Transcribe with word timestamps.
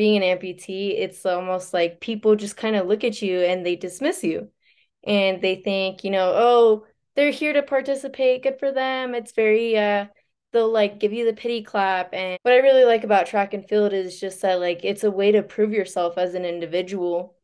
being 0.00 0.22
an 0.22 0.38
amputee, 0.38 0.98
it's 0.98 1.26
almost 1.26 1.74
like 1.74 2.00
people 2.00 2.34
just 2.34 2.56
kind 2.56 2.74
of 2.74 2.86
look 2.86 3.04
at 3.04 3.20
you 3.20 3.40
and 3.40 3.66
they 3.66 3.76
dismiss 3.76 4.24
you. 4.24 4.48
And 5.04 5.42
they 5.42 5.56
think, 5.56 6.04
you 6.04 6.10
know, 6.10 6.32
oh, 6.34 6.86
they're 7.16 7.30
here 7.30 7.52
to 7.52 7.62
participate. 7.62 8.42
Good 8.42 8.58
for 8.58 8.72
them. 8.72 9.14
It's 9.14 9.32
very 9.32 9.76
uh 9.76 10.06
they'll 10.54 10.72
like 10.72 11.00
give 11.00 11.12
you 11.12 11.26
the 11.26 11.34
pity 11.34 11.62
clap 11.62 12.14
and 12.14 12.38
what 12.44 12.54
I 12.54 12.60
really 12.60 12.86
like 12.86 13.04
about 13.04 13.26
track 13.26 13.52
and 13.52 13.68
field 13.68 13.92
is 13.92 14.18
just 14.18 14.40
that 14.40 14.58
like 14.58 14.80
it's 14.84 15.04
a 15.04 15.10
way 15.10 15.32
to 15.32 15.42
prove 15.42 15.70
yourself 15.70 16.16
as 16.16 16.32
an 16.32 16.46
individual. 16.46 17.36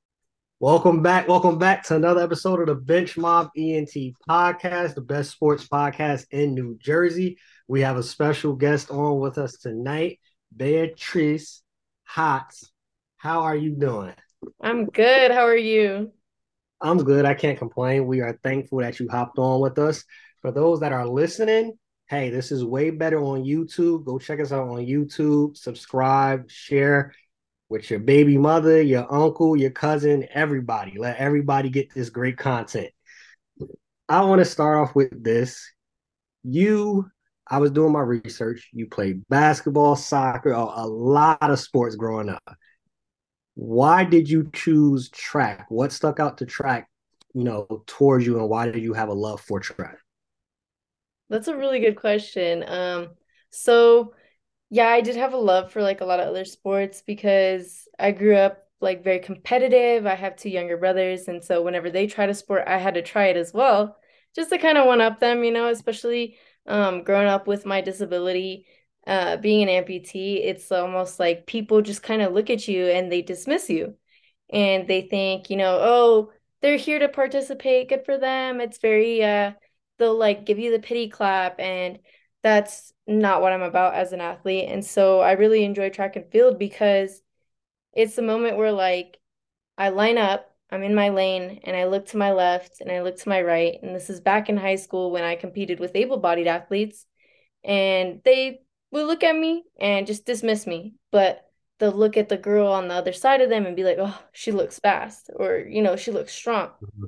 Welcome 0.58 1.02
back. 1.02 1.28
Welcome 1.28 1.58
back 1.58 1.84
to 1.88 1.96
another 1.96 2.22
episode 2.22 2.60
of 2.60 2.68
the 2.68 2.74
Bench 2.74 3.18
Mob 3.18 3.50
ENT 3.54 4.14
podcast, 4.26 4.94
the 4.94 5.02
best 5.02 5.30
sports 5.30 5.68
podcast 5.68 6.24
in 6.30 6.54
New 6.54 6.78
Jersey. 6.78 7.36
We 7.68 7.82
have 7.82 7.98
a 7.98 8.02
special 8.02 8.54
guest 8.54 8.90
on 8.90 9.20
with 9.20 9.36
us 9.36 9.58
tonight, 9.58 10.20
Beatriz 10.56 11.62
Hatz. 12.06 12.70
How 13.18 13.42
are 13.42 13.56
you 13.56 13.72
doing? 13.72 14.14
I'm 14.60 14.86
good. 14.86 15.30
How 15.30 15.44
are 15.46 15.56
you? 15.56 16.12
I'm 16.80 16.98
good. 16.98 17.24
I 17.24 17.34
can't 17.34 17.58
complain. 17.58 18.06
We 18.06 18.20
are 18.20 18.38
thankful 18.42 18.78
that 18.78 18.98
you 18.98 19.08
hopped 19.10 19.38
on 19.38 19.60
with 19.60 19.78
us. 19.78 20.04
For 20.40 20.52
those 20.52 20.80
that 20.80 20.92
are 20.92 21.06
listening, 21.06 21.76
hey, 22.08 22.30
this 22.30 22.52
is 22.52 22.64
way 22.64 22.90
better 22.90 23.18
on 23.18 23.44
YouTube. 23.44 24.04
Go 24.04 24.18
check 24.18 24.40
us 24.40 24.52
out 24.52 24.68
on 24.68 24.86
YouTube, 24.86 25.56
subscribe, 25.56 26.50
share 26.50 27.12
with 27.68 27.90
your 27.90 27.98
baby 27.98 28.38
mother, 28.38 28.80
your 28.80 29.12
uncle, 29.12 29.56
your 29.56 29.70
cousin, 29.70 30.26
everybody. 30.32 30.98
Let 30.98 31.16
everybody 31.16 31.68
get 31.68 31.92
this 31.92 32.10
great 32.10 32.38
content. 32.38 32.90
I 34.08 34.20
want 34.20 34.38
to 34.38 34.44
start 34.44 34.78
off 34.78 34.94
with 34.94 35.24
this. 35.24 35.68
You, 36.44 37.10
I 37.48 37.58
was 37.58 37.70
doing 37.70 37.92
my 37.92 38.00
research. 38.00 38.68
You 38.72 38.86
played 38.86 39.26
basketball, 39.28 39.96
soccer, 39.96 40.50
a, 40.50 40.86
lot 40.86 41.38
of 41.42 41.58
sports 41.60 41.94
growing 41.94 42.28
up. 42.28 42.56
Why 43.54 44.04
did 44.04 44.28
you 44.28 44.50
choose 44.52 45.08
track? 45.10 45.66
What 45.68 45.92
stuck 45.92 46.20
out 46.20 46.38
to 46.38 46.46
track, 46.46 46.88
you 47.34 47.44
know, 47.44 47.84
towards 47.86 48.26
you, 48.26 48.38
and 48.38 48.48
why 48.48 48.66
did 48.66 48.82
you 48.82 48.92
have 48.92 49.08
a 49.08 49.14
love 49.14 49.40
for 49.40 49.60
track? 49.60 49.98
That's 51.28 51.48
a 51.48 51.56
really 51.56 51.80
good 51.80 51.96
question. 51.96 52.64
Um, 52.66 53.10
so 53.50 54.14
yeah, 54.68 54.88
I 54.88 55.00
did 55.00 55.16
have 55.16 55.32
a 55.32 55.38
love 55.38 55.72
for 55.72 55.82
like 55.82 56.00
a 56.00 56.04
lot 56.04 56.20
of 56.20 56.28
other 56.28 56.44
sports 56.44 57.02
because 57.06 57.88
I 57.98 58.10
grew 58.10 58.36
up 58.36 58.64
like 58.80 59.04
very 59.04 59.20
competitive. 59.20 60.06
I 60.06 60.14
have 60.14 60.36
two 60.36 60.50
younger 60.50 60.76
brothers, 60.76 61.28
and 61.28 61.42
so 61.42 61.62
whenever 61.62 61.90
they 61.90 62.06
tried 62.06 62.28
a 62.28 62.34
sport, 62.34 62.64
I 62.66 62.78
had 62.78 62.94
to 62.94 63.02
try 63.02 63.26
it 63.26 63.36
as 63.36 63.52
well, 63.54 63.96
just 64.34 64.50
to 64.50 64.58
kind 64.58 64.76
of 64.76 64.86
one 64.86 65.00
up 65.00 65.20
them, 65.20 65.44
you 65.44 65.52
know, 65.52 65.68
especially 65.68 66.36
um 66.68 67.02
growing 67.04 67.28
up 67.28 67.46
with 67.46 67.66
my 67.66 67.80
disability, 67.80 68.66
uh 69.06 69.36
being 69.38 69.68
an 69.68 69.84
amputee, 69.84 70.44
it's 70.44 70.70
almost 70.72 71.20
like 71.20 71.46
people 71.46 71.82
just 71.82 72.02
kind 72.02 72.22
of 72.22 72.32
look 72.32 72.50
at 72.50 72.68
you 72.68 72.86
and 72.86 73.10
they 73.10 73.22
dismiss 73.22 73.70
you. 73.70 73.96
And 74.50 74.86
they 74.88 75.02
think, 75.02 75.50
you 75.50 75.56
know, 75.56 75.78
oh, 75.80 76.32
they're 76.62 76.76
here 76.78 76.98
to 77.00 77.08
participate, 77.08 77.88
good 77.88 78.04
for 78.04 78.18
them. 78.18 78.60
It's 78.60 78.78
very 78.78 79.22
uh 79.24 79.52
they'll 79.98 80.16
like 80.18 80.46
give 80.46 80.58
you 80.58 80.70
the 80.72 80.78
pity 80.80 81.08
clap 81.08 81.58
and 81.60 81.98
that's 82.42 82.92
not 83.06 83.42
what 83.42 83.52
I'm 83.52 83.62
about 83.62 83.94
as 83.94 84.12
an 84.12 84.20
athlete. 84.20 84.68
And 84.68 84.84
so 84.84 85.20
I 85.20 85.32
really 85.32 85.64
enjoy 85.64 85.90
track 85.90 86.16
and 86.16 86.30
field 86.30 86.58
because 86.58 87.22
it's 87.92 88.16
the 88.16 88.22
moment 88.22 88.56
where 88.56 88.72
like 88.72 89.18
I 89.78 89.90
line 89.90 90.18
up, 90.18 90.55
I'm 90.70 90.82
in 90.82 90.94
my 90.94 91.10
lane 91.10 91.60
and 91.64 91.76
I 91.76 91.84
look 91.84 92.06
to 92.06 92.16
my 92.16 92.32
left 92.32 92.80
and 92.80 92.90
I 92.90 93.02
look 93.02 93.16
to 93.18 93.28
my 93.28 93.40
right. 93.40 93.78
And 93.82 93.94
this 93.94 94.10
is 94.10 94.20
back 94.20 94.48
in 94.48 94.56
high 94.56 94.76
school 94.76 95.10
when 95.10 95.22
I 95.22 95.36
competed 95.36 95.78
with 95.78 95.94
able-bodied 95.94 96.46
athletes 96.46 97.06
and 97.64 98.20
they 98.24 98.60
would 98.90 99.06
look 99.06 99.22
at 99.22 99.36
me 99.36 99.64
and 99.78 100.06
just 100.06 100.26
dismiss 100.26 100.66
me. 100.66 100.94
But 101.12 101.44
they'll 101.78 101.92
look 101.92 102.16
at 102.16 102.28
the 102.28 102.36
girl 102.36 102.68
on 102.68 102.88
the 102.88 102.94
other 102.94 103.12
side 103.12 103.40
of 103.42 103.50
them 103.50 103.66
and 103.66 103.76
be 103.76 103.84
like, 103.84 103.98
oh, 104.00 104.18
she 104.32 104.50
looks 104.50 104.78
fast 104.78 105.30
or, 105.34 105.58
you 105.58 105.82
know, 105.82 105.96
she 105.96 106.10
looks 106.10 106.32
strong. 106.32 106.68
Mm-hmm. 106.82 107.04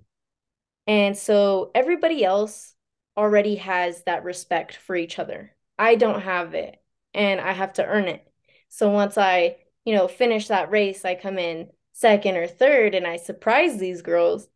And 0.86 1.16
so 1.16 1.70
everybody 1.74 2.24
else 2.24 2.74
already 3.16 3.56
has 3.56 4.04
that 4.04 4.24
respect 4.24 4.76
for 4.76 4.94
each 4.94 5.18
other. 5.18 5.54
I 5.78 5.96
don't 5.96 6.20
have 6.20 6.54
it 6.54 6.76
and 7.12 7.40
I 7.40 7.52
have 7.52 7.72
to 7.74 7.84
earn 7.84 8.06
it. 8.06 8.24
So 8.68 8.90
once 8.90 9.18
I, 9.18 9.56
you 9.84 9.94
know, 9.94 10.06
finish 10.06 10.48
that 10.48 10.70
race, 10.70 11.04
I 11.04 11.14
come 11.14 11.38
in 11.38 11.68
second 12.00 12.36
or 12.36 12.46
third 12.46 12.94
and 12.94 13.06
I 13.06 13.16
surprise 13.16 13.78
these 13.78 14.02
girls. 14.02 14.48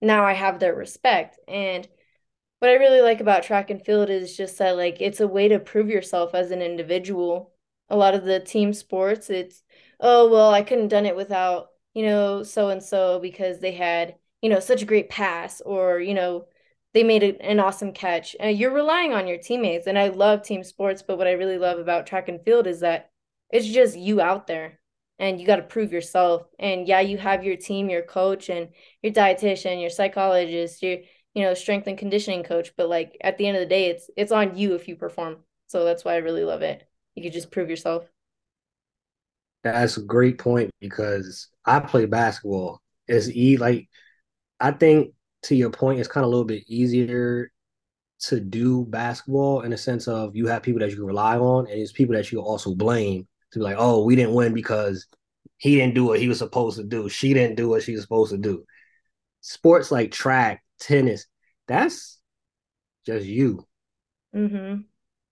Now 0.00 0.24
I 0.24 0.32
have 0.32 0.58
their 0.60 0.74
respect. 0.74 1.38
And 1.48 1.86
what 2.60 2.70
I 2.70 2.74
really 2.74 3.02
like 3.02 3.20
about 3.20 3.42
track 3.42 3.70
and 3.70 3.84
field 3.84 4.10
is 4.10 4.36
just 4.36 4.58
that 4.58 4.76
like 4.76 4.98
it's 5.00 5.20
a 5.20 5.28
way 5.28 5.48
to 5.48 5.58
prove 5.58 5.88
yourself 5.88 6.34
as 6.34 6.50
an 6.50 6.62
individual. 6.62 7.52
A 7.90 7.96
lot 7.96 8.14
of 8.14 8.24
the 8.24 8.40
team 8.40 8.72
sports, 8.72 9.30
it's 9.30 9.62
oh 10.00 10.30
well, 10.30 10.52
I 10.52 10.62
couldn't 10.62 10.88
done 10.88 11.06
it 11.06 11.16
without, 11.16 11.68
you 11.94 12.04
know, 12.06 12.42
so 12.42 12.70
and 12.70 12.82
so 12.82 13.18
because 13.20 13.60
they 13.60 13.72
had, 13.72 14.16
you 14.42 14.48
know, 14.50 14.60
such 14.60 14.82
a 14.82 14.86
great 14.86 15.10
pass 15.10 15.60
or, 15.60 16.00
you 16.00 16.14
know, 16.14 16.46
they 16.94 17.02
made 17.04 17.22
an 17.22 17.60
awesome 17.60 17.92
catch. 17.92 18.34
Uh, 18.42 18.48
you're 18.48 18.72
relying 18.72 19.12
on 19.12 19.28
your 19.28 19.38
teammates, 19.38 19.86
and 19.86 19.98
I 19.98 20.08
love 20.08 20.42
team 20.42 20.64
sports. 20.64 21.02
But 21.02 21.18
what 21.18 21.28
I 21.28 21.32
really 21.32 21.58
love 21.58 21.78
about 21.78 22.06
track 22.06 22.28
and 22.28 22.42
field 22.44 22.66
is 22.66 22.80
that 22.80 23.10
it's 23.50 23.66
just 23.66 23.96
you 23.96 24.20
out 24.20 24.46
there, 24.46 24.79
and 25.20 25.40
you 25.40 25.46
got 25.46 25.56
to 25.56 25.62
prove 25.62 25.92
yourself. 25.92 26.46
And 26.58 26.88
yeah, 26.88 27.00
you 27.00 27.18
have 27.18 27.44
your 27.44 27.56
team, 27.56 27.90
your 27.90 28.02
coach, 28.02 28.48
and 28.48 28.70
your 29.02 29.12
dietitian, 29.12 29.80
your 29.80 29.90
psychologist, 29.90 30.82
your 30.82 30.98
you 31.34 31.44
know 31.44 31.54
strength 31.54 31.86
and 31.86 31.98
conditioning 31.98 32.42
coach. 32.42 32.72
But 32.76 32.88
like 32.88 33.16
at 33.20 33.38
the 33.38 33.46
end 33.46 33.56
of 33.58 33.60
the 33.60 33.66
day, 33.66 33.86
it's 33.90 34.10
it's 34.16 34.32
on 34.32 34.56
you 34.56 34.74
if 34.74 34.88
you 34.88 34.96
perform. 34.96 35.38
So 35.68 35.84
that's 35.84 36.04
why 36.04 36.14
I 36.14 36.18
really 36.18 36.44
love 36.44 36.62
it. 36.62 36.88
You 37.14 37.22
could 37.22 37.34
just 37.34 37.52
prove 37.52 37.70
yourself. 37.70 38.06
That's 39.62 39.98
a 39.98 40.02
great 40.02 40.38
point 40.38 40.70
because 40.80 41.48
I 41.66 41.80
play 41.80 42.06
basketball. 42.06 42.80
It's 43.06 43.28
e 43.28 43.58
like 43.58 43.88
I 44.58 44.72
think 44.72 45.12
to 45.44 45.54
your 45.54 45.70
point, 45.70 46.00
it's 46.00 46.08
kind 46.08 46.24
of 46.24 46.28
a 46.28 46.30
little 46.30 46.44
bit 46.46 46.64
easier 46.66 47.50
to 48.20 48.40
do 48.40 48.84
basketball 48.86 49.62
in 49.62 49.70
the 49.70 49.78
sense 49.78 50.08
of 50.08 50.36
you 50.36 50.46
have 50.46 50.62
people 50.62 50.80
that 50.80 50.90
you 50.90 50.96
can 50.96 51.06
rely 51.06 51.38
on, 51.38 51.66
and 51.66 51.80
it's 51.80 51.92
people 51.92 52.14
that 52.14 52.32
you 52.32 52.40
also 52.40 52.74
blame 52.74 53.26
to 53.52 53.58
be 53.58 53.64
like, 53.64 53.76
oh, 53.78 54.04
we 54.04 54.16
didn't 54.16 54.34
win 54.34 54.54
because 54.54 55.06
he 55.58 55.76
didn't 55.76 55.94
do 55.94 56.06
what 56.06 56.20
he 56.20 56.28
was 56.28 56.38
supposed 56.38 56.78
to 56.78 56.84
do. 56.84 57.08
She 57.08 57.34
didn't 57.34 57.56
do 57.56 57.68
what 57.68 57.82
she 57.82 57.92
was 57.92 58.02
supposed 58.02 58.32
to 58.32 58.38
do. 58.38 58.64
Sports 59.40 59.90
like 59.90 60.12
track, 60.12 60.62
tennis, 60.78 61.26
that's 61.66 62.18
just 63.06 63.26
you. 63.26 63.66
Mm-hmm. 64.34 64.82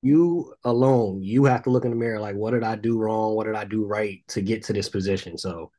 You 0.02 0.54
alone. 0.64 1.22
You 1.22 1.44
have 1.46 1.64
to 1.64 1.70
look 1.70 1.84
in 1.84 1.90
the 1.90 1.96
mirror 1.96 2.20
like, 2.20 2.36
what 2.36 2.52
did 2.52 2.62
I 2.62 2.76
do 2.76 2.98
wrong? 2.98 3.34
What 3.34 3.46
did 3.46 3.56
I 3.56 3.64
do 3.64 3.84
right 3.84 4.22
to 4.28 4.40
get 4.40 4.64
to 4.64 4.72
this 4.72 4.88
position? 4.88 5.36
So 5.38 5.72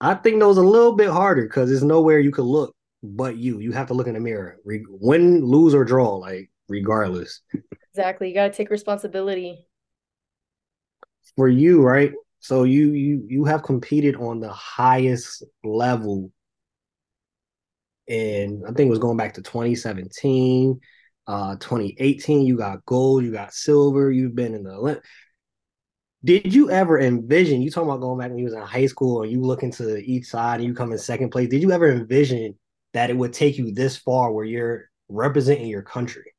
I 0.00 0.14
think 0.14 0.40
those 0.40 0.56
a 0.56 0.62
little 0.62 0.94
bit 0.94 1.10
harder 1.10 1.42
because 1.42 1.68
there's 1.68 1.82
nowhere 1.82 2.20
you 2.20 2.30
could 2.30 2.44
look 2.44 2.74
but 3.02 3.36
you. 3.36 3.60
You 3.60 3.72
have 3.72 3.88
to 3.88 3.94
look 3.94 4.06
in 4.06 4.14
the 4.14 4.20
mirror. 4.20 4.56
Re- 4.64 4.84
win, 4.88 5.44
lose, 5.44 5.74
or 5.74 5.84
draw, 5.84 6.16
like 6.16 6.50
regardless. 6.68 7.42
Exactly. 7.92 8.28
You 8.28 8.34
gotta 8.34 8.52
take 8.52 8.70
responsibility. 8.70 9.67
For 11.38 11.48
you, 11.48 11.82
right? 11.82 12.12
So 12.40 12.64
you 12.64 12.92
you 12.92 13.24
you 13.28 13.46
have 13.46 13.62
competed 13.62 14.16
on 14.16 14.40
the 14.40 14.52
highest 14.52 15.42
level 15.64 16.32
and 18.08 18.64
I 18.64 18.72
think 18.72 18.88
it 18.88 18.90
was 18.90 18.98
going 18.98 19.16
back 19.16 19.34
to 19.34 19.42
2017, 19.42 20.80
uh 21.26 21.56
2018, 21.56 22.46
you 22.46 22.56
got 22.56 22.84
gold, 22.86 23.24
you 23.24 23.32
got 23.32 23.52
silver, 23.54 24.10
you've 24.10 24.34
been 24.34 24.54
in 24.54 24.64
the 24.64 24.70
Olymp- 24.70 25.02
did 26.24 26.52
you 26.52 26.70
ever 26.70 26.98
envision 26.98 27.62
you 27.62 27.70
talking 27.70 27.88
about 27.88 28.00
going 28.00 28.18
back 28.18 28.30
when 28.30 28.38
you 28.38 28.44
was 28.44 28.54
in 28.54 28.60
high 28.60 28.86
school 28.86 29.22
and 29.22 29.30
you 29.30 29.40
look 29.40 29.62
into 29.62 29.98
each 29.98 30.26
side 30.26 30.56
and 30.60 30.64
you 30.64 30.74
come 30.74 30.90
in 30.92 30.98
second 30.98 31.30
place? 31.30 31.48
Did 31.48 31.62
you 31.62 31.70
ever 31.70 31.90
envision 31.90 32.56
that 32.92 33.10
it 33.10 33.16
would 33.16 33.32
take 33.32 33.56
you 33.56 33.72
this 33.72 33.96
far 33.96 34.32
where 34.32 34.44
you're 34.44 34.90
representing 35.08 35.68
your 35.68 35.82
country? 35.82 36.32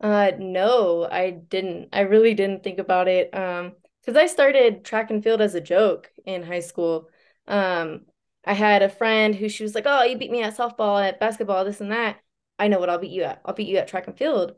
Uh 0.00 0.32
no, 0.38 1.08
I 1.10 1.30
didn't. 1.30 1.90
I 1.92 2.00
really 2.00 2.34
didn't 2.34 2.64
think 2.64 2.78
about 2.78 3.08
it. 3.08 3.34
Um 3.34 3.76
because 4.02 4.16
I 4.16 4.26
started 4.26 4.84
track 4.84 5.10
and 5.10 5.22
field 5.22 5.40
as 5.40 5.54
a 5.54 5.60
joke 5.60 6.10
in 6.24 6.42
high 6.42 6.60
school. 6.60 7.08
Um 7.46 8.02
I 8.44 8.54
had 8.54 8.82
a 8.82 8.88
friend 8.88 9.34
who 9.36 9.48
she 9.48 9.62
was 9.62 9.74
like, 9.74 9.84
"Oh, 9.86 10.02
you 10.02 10.18
beat 10.18 10.30
me 10.32 10.42
at 10.42 10.56
softball, 10.56 11.02
at 11.06 11.20
basketball, 11.20 11.64
this 11.64 11.80
and 11.80 11.92
that. 11.92 12.20
I 12.58 12.68
know 12.68 12.80
what 12.80 12.90
I'll 12.90 12.98
beat 12.98 13.12
you 13.12 13.22
at. 13.24 13.40
I'll 13.44 13.54
beat 13.54 13.68
you 13.68 13.76
at 13.78 13.88
track 13.88 14.06
and 14.08 14.16
field." 14.18 14.52
I 14.52 14.54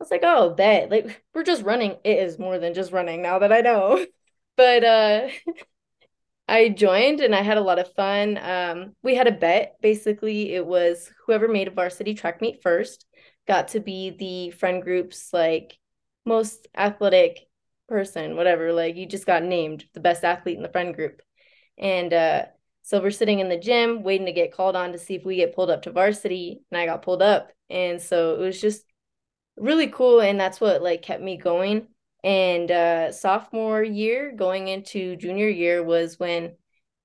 was 0.00 0.10
like, 0.10 0.22
"Oh, 0.24 0.50
bet. 0.54 0.90
Like 0.90 1.24
we're 1.34 1.42
just 1.44 1.62
running. 1.64 1.92
It 2.04 2.18
is 2.18 2.38
more 2.38 2.58
than 2.58 2.74
just 2.74 2.92
running 2.92 3.22
now 3.22 3.38
that 3.40 3.52
I 3.52 3.60
know." 3.60 4.04
But 4.56 4.84
uh 4.84 5.28
I 6.48 6.68
joined 6.68 7.20
and 7.20 7.34
I 7.34 7.42
had 7.42 7.58
a 7.58 7.60
lot 7.62 7.78
of 7.78 7.92
fun. 7.94 8.38
Um, 8.38 8.94
we 9.02 9.14
had 9.14 9.26
a 9.26 9.32
bet. 9.32 9.76
Basically, 9.82 10.54
it 10.54 10.64
was 10.64 11.10
whoever 11.26 11.48
made 11.48 11.68
a 11.68 11.72
varsity 11.72 12.14
track 12.14 12.40
meet 12.40 12.62
first 12.62 13.04
got 13.48 13.68
to 13.68 13.80
be 13.80 14.10
the 14.10 14.50
friend 14.50 14.82
group's 14.82 15.32
like 15.32 15.78
most 16.24 16.66
athletic 16.76 17.45
person, 17.88 18.36
whatever. 18.36 18.72
Like 18.72 18.96
you 18.96 19.06
just 19.06 19.26
got 19.26 19.42
named 19.42 19.84
the 19.94 20.00
best 20.00 20.24
athlete 20.24 20.56
in 20.56 20.62
the 20.62 20.68
friend 20.68 20.94
group. 20.94 21.22
And 21.78 22.12
uh, 22.12 22.46
so 22.82 23.00
we're 23.00 23.10
sitting 23.10 23.40
in 23.40 23.48
the 23.48 23.58
gym 23.58 24.02
waiting 24.02 24.26
to 24.26 24.32
get 24.32 24.52
called 24.52 24.76
on 24.76 24.92
to 24.92 24.98
see 24.98 25.14
if 25.14 25.24
we 25.24 25.36
get 25.36 25.54
pulled 25.54 25.70
up 25.70 25.82
to 25.82 25.92
varsity. 25.92 26.62
And 26.70 26.80
I 26.80 26.86
got 26.86 27.02
pulled 27.02 27.22
up. 27.22 27.52
And 27.70 28.00
so 28.00 28.34
it 28.34 28.38
was 28.40 28.60
just 28.60 28.84
really 29.56 29.88
cool. 29.88 30.20
And 30.20 30.38
that's 30.40 30.60
what 30.60 30.82
like 30.82 31.02
kept 31.02 31.22
me 31.22 31.36
going 31.36 31.88
And 32.22 32.70
uh, 32.70 33.12
sophomore 33.12 33.82
year, 33.84 34.32
going 34.34 34.68
into 34.68 35.16
junior 35.16 35.48
year, 35.48 35.82
was 35.84 36.18
when 36.18 36.56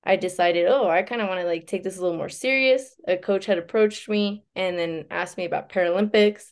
I 0.04 0.16
decided, 0.16 0.66
oh, 0.66 0.88
I 0.88 1.02
kind 1.02 1.22
of 1.22 1.28
want 1.28 1.40
to 1.40 1.46
like 1.46 1.66
take 1.68 1.84
this 1.84 1.96
a 1.96 2.02
little 2.02 2.16
more 2.16 2.28
serious. 2.28 2.96
A 3.06 3.16
coach 3.16 3.46
had 3.46 3.58
approached 3.58 4.08
me 4.08 4.44
and 4.56 4.76
then 4.78 5.06
asked 5.10 5.36
me 5.36 5.44
about 5.44 5.70
Paralympics. 5.70 6.50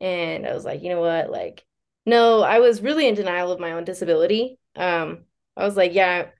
And 0.00 0.46
I 0.46 0.54
was 0.54 0.64
like, 0.64 0.82
you 0.84 0.90
know 0.90 1.00
what? 1.00 1.30
Like, 1.30 1.65
no, 2.06 2.42
I 2.42 2.60
was 2.60 2.82
really 2.82 3.08
in 3.08 3.14
denial 3.14 3.52
of 3.52 3.60
my 3.60 3.72
own 3.72 3.84
disability. 3.84 4.58
Um, 4.76 5.24
I 5.56 5.64
was 5.64 5.76
like, 5.76 5.94
yeah, 5.94 6.30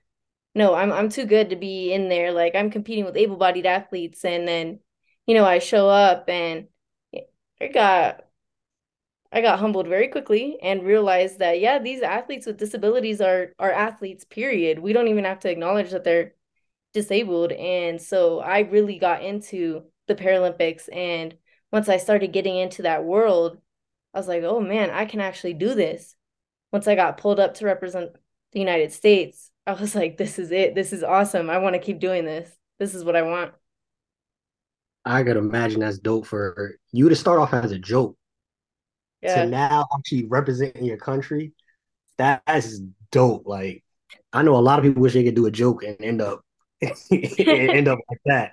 no, 0.55 0.73
I'm 0.75 0.91
I'm 0.93 1.09
too 1.09 1.25
good 1.25 1.51
to 1.51 1.57
be 1.57 1.93
in 1.93 2.09
there. 2.09 2.31
Like 2.33 2.55
I'm 2.55 2.71
competing 2.71 3.05
with 3.05 3.17
able-bodied 3.17 3.65
athletes, 3.67 4.25
and 4.25 4.47
then, 4.47 4.79
you 5.27 5.35
know, 5.35 5.45
I 5.45 5.59
show 5.59 5.89
up 5.89 6.29
and 6.29 6.67
I 7.61 7.67
got 7.67 8.25
I 9.31 9.41
got 9.41 9.59
humbled 9.59 9.87
very 9.87 10.07
quickly 10.07 10.57
and 10.61 10.83
realized 10.83 11.39
that 11.39 11.59
yeah, 11.59 11.79
these 11.79 12.01
athletes 12.01 12.45
with 12.45 12.57
disabilities 12.57 13.21
are 13.21 13.53
are 13.59 13.71
athletes, 13.71 14.23
period. 14.25 14.79
We 14.79 14.93
don't 14.93 15.07
even 15.09 15.25
have 15.25 15.39
to 15.41 15.49
acknowledge 15.51 15.91
that 15.91 16.03
they're 16.03 16.33
disabled. 16.93 17.51
And 17.53 18.01
so 18.01 18.39
I 18.39 18.61
really 18.61 18.99
got 18.99 19.23
into 19.23 19.85
the 20.07 20.15
Paralympics 20.15 20.89
and 20.93 21.37
once 21.71 21.89
I 21.89 21.97
started 21.97 22.33
getting 22.33 22.57
into 22.57 22.83
that 22.83 23.05
world, 23.05 23.59
I 24.17 24.21
was 24.21 24.29
like, 24.29 24.43
"Oh 24.43 24.61
man, 24.61 24.91
I 24.91 25.05
can 25.05 25.21
actually 25.21 25.55
do 25.55 25.75
this." 25.75 26.17
Once 26.73 26.87
I 26.87 26.95
got 26.95 27.17
pulled 27.19 27.39
up 27.41 27.55
to 27.55 27.65
represent 27.65 28.13
the 28.53 28.59
United 28.61 28.93
States, 28.93 29.51
I 29.67 29.73
was 29.73 29.95
like, 29.95 30.17
"This 30.17 30.39
is 30.39 30.51
it. 30.51 30.75
This 30.75 30.93
is 30.93 31.03
awesome. 31.03 31.49
I 31.51 31.59
want 31.59 31.75
to 31.75 31.81
keep 31.81 31.99
doing 32.01 32.25
this. 32.25 32.51
This 32.79 32.95
is 32.95 33.05
what 33.05 33.17
I 33.17 33.23
want." 33.23 33.53
I 35.05 35.23
could 35.23 35.37
imagine 35.37 35.79
that's 35.79 35.97
dope 35.97 36.27
for 36.27 36.77
you 36.91 37.09
to 37.09 37.15
start 37.15 37.39
off 37.39 37.53
as 37.53 37.71
a 37.71 37.79
joke 37.79 38.15
to 39.27 39.41
Yeah. 39.41 39.45
now 39.45 39.85
actually 39.97 40.25
representing 40.27 40.85
your 40.85 40.97
country. 40.97 41.53
That's 42.17 42.79
dope. 43.11 43.47
Like 43.47 43.83
I 44.33 44.43
know 44.43 44.57
a 44.57 44.59
lot 44.61 44.79
of 44.79 44.85
people 44.85 45.01
wish 45.03 45.13
they 45.13 45.23
could 45.23 45.35
do 45.35 45.47
a 45.47 45.51
joke 45.51 45.83
and 45.83 45.97
end 46.01 46.21
up 46.21 46.41
end 47.11 47.89
up 47.89 47.99
like 48.09 48.21
that. 48.25 48.51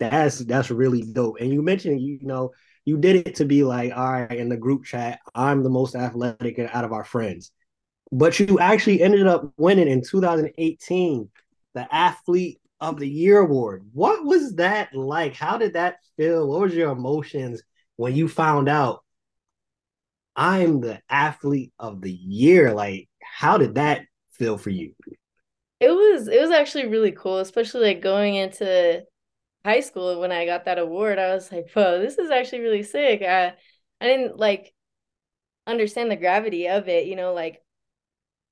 That's 0.00 0.40
that's 0.40 0.70
really 0.70 1.02
dope. 1.02 1.38
And 1.40 1.52
you 1.52 1.62
mentioned, 1.62 2.00
you 2.02 2.20
know, 2.22 2.52
you 2.84 2.98
did 2.98 3.26
it 3.26 3.36
to 3.36 3.44
be 3.44 3.64
like, 3.64 3.92
all 3.96 4.12
right, 4.12 4.30
in 4.30 4.48
the 4.48 4.56
group 4.56 4.84
chat, 4.84 5.20
I'm 5.34 5.62
the 5.62 5.70
most 5.70 5.94
athletic 5.94 6.58
out 6.58 6.84
of 6.84 6.92
our 6.92 7.04
friends. 7.04 7.52
But 8.10 8.38
you 8.38 8.58
actually 8.58 9.02
ended 9.02 9.26
up 9.26 9.52
winning 9.56 9.88
in 9.88 10.02
2018 10.02 11.30
the 11.74 11.94
athlete 11.94 12.60
of 12.80 12.98
the 12.98 13.08
year 13.08 13.38
award. 13.38 13.84
What 13.92 14.24
was 14.24 14.56
that 14.56 14.94
like? 14.94 15.34
How 15.34 15.56
did 15.56 15.74
that 15.74 15.96
feel? 16.16 16.48
What 16.48 16.60
was 16.60 16.74
your 16.74 16.90
emotions 16.90 17.62
when 17.96 18.14
you 18.14 18.28
found 18.28 18.68
out 18.68 19.04
I'm 20.34 20.80
the 20.80 21.00
athlete 21.08 21.72
of 21.78 22.00
the 22.02 22.12
year? 22.12 22.74
Like, 22.74 23.08
how 23.22 23.56
did 23.56 23.76
that 23.76 24.02
feel 24.32 24.58
for 24.58 24.70
you? 24.70 24.94
It 25.80 25.90
was 25.90 26.28
it 26.28 26.40
was 26.40 26.50
actually 26.50 26.86
really 26.86 27.12
cool, 27.12 27.38
especially 27.38 27.86
like 27.86 28.02
going 28.02 28.34
into 28.34 29.04
high 29.64 29.80
school 29.80 30.20
when 30.20 30.32
I 30.32 30.46
got 30.46 30.64
that 30.66 30.78
award. 30.78 31.18
I 31.18 31.34
was 31.34 31.50
like, 31.52 31.70
"Whoa, 31.72 32.00
this 32.00 32.18
is 32.18 32.30
actually 32.30 32.60
really 32.60 32.82
sick." 32.82 33.22
I 33.22 33.54
I 34.00 34.06
didn't 34.06 34.38
like 34.38 34.74
understand 35.66 36.10
the 36.10 36.16
gravity 36.16 36.68
of 36.68 36.88
it, 36.88 37.06
you 37.06 37.16
know, 37.16 37.32
like 37.34 37.62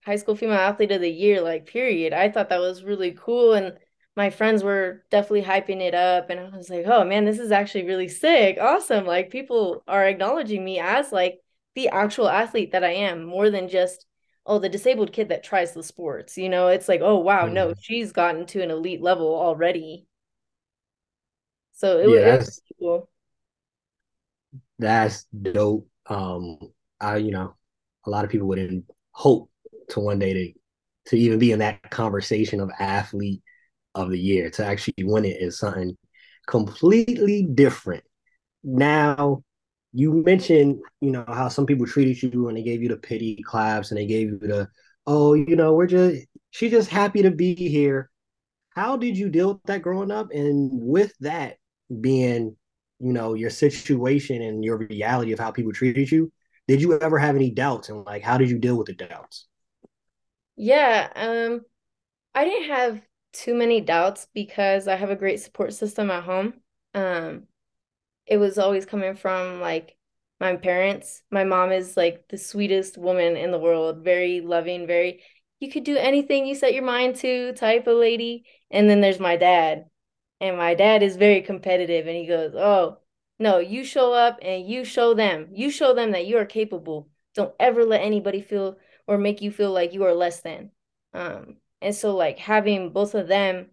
high 0.04 0.16
school 0.16 0.34
female 0.36 0.56
athlete 0.58 0.92
of 0.92 1.00
the 1.00 1.10
year, 1.10 1.40
like 1.40 1.66
period. 1.66 2.12
I 2.12 2.30
thought 2.30 2.48
that 2.50 2.60
was 2.60 2.84
really 2.84 3.12
cool 3.12 3.54
and 3.54 3.78
my 4.16 4.30
friends 4.30 4.62
were 4.64 5.04
definitely 5.10 5.42
hyping 5.42 5.80
it 5.80 5.94
up 5.94 6.30
and 6.30 6.40
I 6.40 6.56
was 6.56 6.70
like, 6.70 6.84
"Oh 6.86 7.04
man, 7.04 7.24
this 7.24 7.38
is 7.38 7.52
actually 7.52 7.84
really 7.86 8.08
sick. 8.08 8.58
Awesome." 8.60 9.06
Like 9.06 9.30
people 9.30 9.82
are 9.88 10.06
acknowledging 10.06 10.64
me 10.64 10.78
as 10.80 11.12
like 11.12 11.40
the 11.74 11.88
actual 11.88 12.28
athlete 12.28 12.72
that 12.72 12.84
I 12.84 12.92
am, 12.92 13.24
more 13.24 13.50
than 13.50 13.68
just 13.68 14.06
oh, 14.46 14.58
the 14.58 14.68
disabled 14.68 15.12
kid 15.12 15.28
that 15.28 15.44
tries 15.44 15.74
the 15.74 15.82
sports. 15.82 16.36
You 16.38 16.48
know, 16.48 16.68
it's 16.68 16.88
like, 16.88 17.00
"Oh 17.02 17.18
wow, 17.18 17.48
no, 17.48 17.72
Mhm. 17.72 17.80
she's 17.80 18.12
gotten 18.12 18.46
to 18.46 18.62
an 18.62 18.70
elite 18.70 19.00
level 19.02 19.34
already." 19.34 20.06
So 21.80 21.98
it 21.98 22.06
was 22.08 22.20
Yeah, 22.20 22.36
it 22.36 22.38
was 22.38 22.46
that's 22.46 22.60
cool. 22.78 23.08
that's 24.78 25.24
dope. 25.42 25.88
Um, 26.06 26.58
I 27.00 27.16
you 27.18 27.30
know, 27.30 27.54
a 28.06 28.10
lot 28.10 28.24
of 28.24 28.30
people 28.30 28.48
wouldn't 28.48 28.84
hope 29.12 29.50
to 29.90 30.00
one 30.00 30.18
day 30.18 30.32
to 30.34 30.52
to 31.06 31.16
even 31.18 31.38
be 31.38 31.52
in 31.52 31.58
that 31.60 31.90
conversation 31.90 32.60
of 32.60 32.70
athlete 32.78 33.42
of 33.94 34.10
the 34.10 34.18
year. 34.18 34.50
To 34.50 34.66
actually 34.66 34.94
win 35.04 35.24
it 35.24 35.38
is 35.40 35.58
something 35.58 35.96
completely 36.46 37.44
different. 37.54 38.04
Now, 38.64 39.44
you 39.92 40.12
mentioned, 40.14 40.80
you 41.00 41.12
know, 41.12 41.24
how 41.28 41.48
some 41.48 41.66
people 41.66 41.86
treated 41.86 42.22
you 42.22 42.48
and 42.48 42.56
they 42.58 42.62
gave 42.62 42.82
you 42.82 42.88
the 42.90 42.96
pity 42.98 43.42
claps 43.44 43.90
and 43.90 43.98
they 43.98 44.06
gave 44.06 44.28
you 44.30 44.38
the, 44.38 44.68
oh, 45.06 45.34
you 45.34 45.56
know, 45.56 45.74
we're 45.74 45.86
just 45.86 46.26
she's 46.50 46.72
just 46.72 46.90
happy 46.90 47.22
to 47.22 47.30
be 47.30 47.54
here. 47.54 48.10
How 48.70 48.96
did 48.96 49.16
you 49.16 49.28
deal 49.28 49.54
with 49.54 49.62
that 49.64 49.82
growing 49.82 50.10
up? 50.10 50.30
And 50.32 50.70
with 50.72 51.12
that 51.20 51.58
being, 52.00 52.56
you 53.00 53.12
know, 53.12 53.34
your 53.34 53.50
situation 53.50 54.42
and 54.42 54.64
your 54.64 54.78
reality 54.78 55.32
of 55.32 55.38
how 55.38 55.50
people 55.50 55.72
treated 55.72 56.10
you, 56.10 56.32
did 56.68 56.80
you 56.80 56.98
ever 57.00 57.18
have 57.18 57.36
any 57.36 57.50
doubts? 57.50 57.88
And 57.88 58.04
like, 58.04 58.22
how 58.22 58.38
did 58.38 58.50
you 58.50 58.58
deal 58.58 58.76
with 58.76 58.86
the 58.86 58.94
doubts? 58.94 59.46
Yeah, 60.56 61.10
um 61.14 61.62
I 62.34 62.44
didn't 62.44 62.68
have 62.70 63.02
too 63.32 63.54
many 63.54 63.80
doubts 63.80 64.28
because 64.34 64.88
I 64.88 64.96
have 64.96 65.10
a 65.10 65.16
great 65.16 65.40
support 65.40 65.74
system 65.74 66.10
at 66.10 66.24
home. 66.24 66.54
Um 66.94 67.48
it 68.26 68.38
was 68.38 68.58
always 68.58 68.86
coming 68.86 69.16
from 69.16 69.60
like 69.60 69.96
my 70.40 70.56
parents. 70.56 71.22
My 71.30 71.44
mom 71.44 71.72
is 71.72 71.96
like 71.96 72.28
the 72.28 72.38
sweetest 72.38 72.98
woman 72.98 73.36
in 73.36 73.50
the 73.52 73.58
world, 73.58 74.04
very 74.04 74.40
loving, 74.42 74.86
very 74.86 75.22
you 75.60 75.70
could 75.70 75.84
do 75.84 75.96
anything 75.96 76.46
you 76.46 76.54
set 76.56 76.74
your 76.74 76.84
mind 76.84 77.16
to 77.18 77.52
type 77.54 77.86
of 77.86 77.96
lady. 77.98 78.46
And 78.70 78.90
then 78.90 79.00
there's 79.02 79.20
my 79.20 79.36
dad. 79.36 79.86
And 80.40 80.56
my 80.56 80.74
dad 80.74 81.02
is 81.02 81.16
very 81.16 81.42
competitive 81.42 82.06
and 82.06 82.16
he 82.16 82.26
goes, 82.26 82.54
"Oh, 82.54 82.98
no, 83.38 83.58
you 83.58 83.84
show 83.84 84.12
up 84.12 84.38
and 84.42 84.66
you 84.68 84.84
show 84.84 85.14
them. 85.14 85.48
You 85.52 85.70
show 85.70 85.94
them 85.94 86.12
that 86.12 86.26
you 86.26 86.38
are 86.38 86.46
capable. 86.46 87.08
Don't 87.34 87.54
ever 87.60 87.84
let 87.84 88.02
anybody 88.02 88.40
feel 88.42 88.78
or 89.06 89.18
make 89.18 89.40
you 89.42 89.50
feel 89.50 89.72
like 89.72 89.92
you 89.92 90.04
are 90.04 90.14
less 90.14 90.40
than." 90.40 90.72
Um, 91.14 91.58
and 91.82 91.94
so 91.94 92.14
like 92.16 92.38
having 92.38 92.92
both 92.92 93.14
of 93.14 93.28
them 93.28 93.70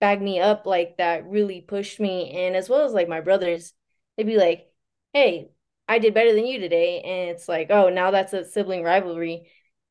back 0.00 0.20
me 0.20 0.40
up 0.40 0.66
like 0.66 0.96
that 0.96 1.26
really 1.26 1.60
pushed 1.60 2.00
me 2.00 2.30
and 2.32 2.56
as 2.56 2.68
well 2.68 2.84
as 2.84 2.92
like 2.92 3.08
my 3.08 3.20
brothers, 3.20 3.74
they'd 4.16 4.26
be 4.26 4.36
like, 4.36 4.72
"Hey, 5.12 5.50
I 5.88 5.98
did 5.98 6.14
better 6.14 6.32
than 6.34 6.46
you 6.46 6.58
today." 6.60 7.00
And 7.02 7.30
it's 7.30 7.48
like, 7.48 7.70
"Oh, 7.70 7.88
now 7.88 8.10
that's 8.10 8.32
a 8.32 8.44
sibling 8.44 8.82
rivalry." 8.82 9.50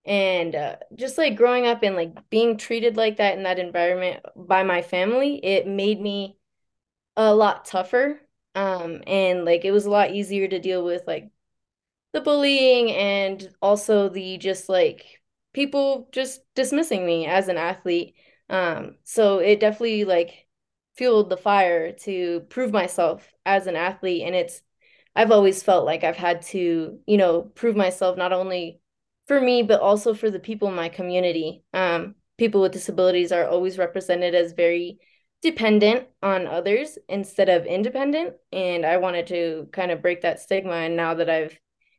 And 0.09 0.55
uh, 0.55 0.77
just 0.95 1.19
like 1.19 1.37
growing 1.37 1.67
up 1.67 1.83
and 1.83 1.95
like 1.95 2.29
being 2.31 2.57
treated 2.57 2.97
like 2.97 3.17
that 3.17 3.37
in 3.37 3.43
that 3.43 3.59
environment 3.59 4.25
by 4.35 4.63
my 4.63 4.81
family, 4.81 5.37
it 5.45 5.67
made 5.67 6.01
me 6.01 6.37
a 7.15 7.33
lot 7.35 7.65
tougher. 7.65 8.19
Um, 8.55 9.03
and 9.07 9.45
like 9.45 9.65
it 9.65 9.71
was 9.71 9.85
a 9.85 9.91
lot 9.91 10.11
easier 10.11 10.47
to 10.47 10.59
deal 10.59 10.83
with 10.83 11.03
like 11.07 11.31
the 12.13 12.21
bullying 12.21 12.91
and 12.91 13.49
also 13.61 14.09
the 14.09 14.37
just 14.37 14.69
like 14.69 15.21
people 15.53 16.09
just 16.11 16.41
dismissing 16.55 17.05
me 17.05 17.27
as 17.27 17.47
an 17.47 17.57
athlete. 17.57 18.15
Um, 18.49 18.95
so 19.03 19.39
it 19.39 19.59
definitely 19.59 20.05
like 20.05 20.47
fueled 20.97 21.29
the 21.29 21.37
fire 21.37 21.91
to 21.91 22.41
prove 22.49 22.71
myself 22.71 23.31
as 23.45 23.67
an 23.67 23.75
athlete. 23.75 24.23
And 24.25 24.35
it's, 24.35 24.61
I've 25.15 25.31
always 25.31 25.63
felt 25.63 25.85
like 25.85 26.03
I've 26.03 26.17
had 26.17 26.41
to, 26.43 26.99
you 27.05 27.17
know, 27.17 27.43
prove 27.43 27.75
myself 27.75 28.17
not 28.17 28.33
only 28.33 28.78
for 29.29 29.39
me, 29.39 29.61
but 29.61 29.79
also 29.79 30.15
for 30.15 30.31
the 30.31 30.39
people 30.39 30.69
in 30.69 30.73
my 30.73 30.89
community. 30.89 31.63
Um, 31.71 32.15
people 32.39 32.61
with 32.61 32.71
disabilities 32.71 33.31
are 33.31 33.47
always 33.47 33.77
represented 33.77 34.33
as 34.33 34.53
very 34.53 34.97
dependent 35.43 36.07
on 36.23 36.47
others 36.47 36.97
instead 37.07 37.47
of 37.47 37.67
independent. 37.67 38.33
And 38.51 38.87
I 38.87 38.97
wanted 38.97 39.27
to 39.27 39.69
kind 39.71 39.91
of 39.91 40.01
break 40.01 40.21
that 40.21 40.39
stigma. 40.39 40.73
And 40.73 40.95
now 40.95 41.13
that 41.13 41.29
I've, 41.29 41.55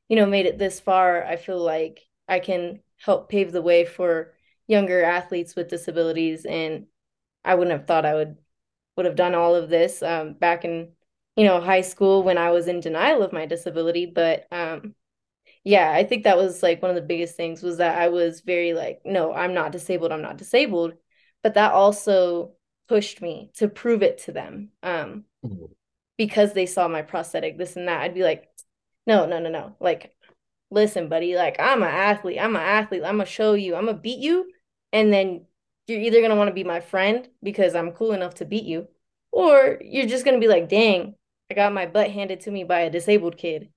you 0.08 0.16
know, 0.16 0.26
made 0.26 0.46
it 0.46 0.58
this 0.58 0.80
far, 0.80 1.24
I 1.24 1.36
feel 1.36 1.62
like 1.62 2.00
I 2.26 2.40
can 2.40 2.80
help 2.96 3.30
pave 3.30 3.52
the 3.52 3.62
way 3.62 3.84
for 3.84 4.34
younger 4.66 5.04
athletes 5.04 5.54
with 5.54 5.70
disabilities. 5.70 6.44
And 6.44 6.86
I 7.44 7.54
wouldn't 7.54 7.78
have 7.78 7.86
thought 7.86 8.04
I 8.04 8.14
would 8.14 8.38
would 8.96 9.06
have 9.06 9.14
done 9.14 9.36
all 9.36 9.54
of 9.54 9.70
this 9.70 10.02
um, 10.02 10.32
back 10.32 10.64
in, 10.64 10.90
you 11.36 11.44
know, 11.44 11.60
high 11.60 11.82
school 11.82 12.24
when 12.24 12.38
I 12.38 12.50
was 12.50 12.66
in 12.66 12.80
denial 12.80 13.22
of 13.22 13.32
my 13.32 13.46
disability. 13.46 14.06
But 14.06 14.48
um, 14.50 14.96
yeah, 15.64 15.92
I 15.92 16.04
think 16.04 16.24
that 16.24 16.38
was 16.38 16.62
like 16.62 16.82
one 16.82 16.90
of 16.90 16.96
the 16.96 17.02
biggest 17.02 17.36
things 17.36 17.62
was 17.62 17.78
that 17.78 17.98
I 17.98 18.08
was 18.08 18.40
very 18.40 18.72
like, 18.72 19.02
no, 19.04 19.32
I'm 19.32 19.54
not 19.54 19.72
disabled, 19.72 20.12
I'm 20.12 20.22
not 20.22 20.38
disabled. 20.38 20.94
But 21.42 21.54
that 21.54 21.72
also 21.72 22.52
pushed 22.88 23.22
me 23.22 23.50
to 23.54 23.68
prove 23.68 24.02
it 24.02 24.18
to 24.24 24.32
them. 24.32 24.70
Um, 24.82 25.24
because 26.16 26.52
they 26.52 26.66
saw 26.66 26.88
my 26.88 27.02
prosthetic, 27.02 27.56
this 27.58 27.76
and 27.76 27.88
that. 27.88 28.02
I'd 28.02 28.14
be 28.14 28.22
like, 28.22 28.46
no, 29.06 29.26
no, 29.26 29.38
no, 29.38 29.50
no. 29.50 29.76
Like, 29.80 30.14
listen, 30.70 31.08
buddy, 31.08 31.36
like 31.36 31.56
I'm 31.58 31.82
an 31.82 31.88
athlete. 31.88 32.38
I'm 32.40 32.56
an 32.56 32.62
athlete. 32.62 33.02
I'm 33.04 33.16
gonna 33.16 33.26
show 33.26 33.54
you. 33.54 33.74
I'm 33.74 33.86
gonna 33.86 33.98
beat 33.98 34.18
you. 34.18 34.50
And 34.92 35.12
then 35.12 35.46
you're 35.86 36.00
either 36.00 36.20
gonna 36.20 36.36
want 36.36 36.48
to 36.48 36.54
be 36.54 36.64
my 36.64 36.80
friend 36.80 37.28
because 37.42 37.74
I'm 37.74 37.92
cool 37.92 38.12
enough 38.12 38.34
to 38.36 38.44
beat 38.44 38.64
you, 38.64 38.88
or 39.32 39.78
you're 39.82 40.06
just 40.06 40.24
gonna 40.24 40.38
be 40.38 40.48
like, 40.48 40.68
dang, 40.68 41.14
I 41.50 41.54
got 41.54 41.72
my 41.72 41.86
butt 41.86 42.10
handed 42.10 42.40
to 42.40 42.50
me 42.50 42.64
by 42.64 42.80
a 42.80 42.90
disabled 42.90 43.36
kid. 43.36 43.70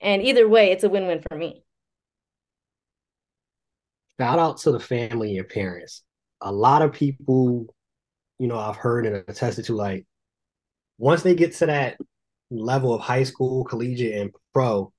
And 0.00 0.22
either 0.22 0.48
way, 0.48 0.70
it's 0.70 0.84
a 0.84 0.88
win-win 0.88 1.22
for 1.28 1.36
me. 1.36 1.62
shout 4.20 4.38
out 4.38 4.58
to 4.58 4.72
the 4.72 4.80
family 4.80 5.28
and 5.28 5.36
your 5.36 5.44
parents. 5.44 6.02
A 6.40 6.52
lot 6.52 6.82
of 6.82 6.92
people, 6.92 7.66
you 8.38 8.46
know, 8.46 8.58
I've 8.58 8.76
heard 8.76 9.06
and 9.06 9.16
attested 9.16 9.66
to, 9.66 9.74
like, 9.74 10.06
once 10.98 11.22
they 11.22 11.34
get 11.34 11.54
to 11.56 11.66
that 11.66 11.98
level 12.50 12.94
of 12.94 13.00
high 13.00 13.22
school, 13.24 13.64
collegiate, 13.64 14.20
and 14.20 14.30
pro, 14.52 14.92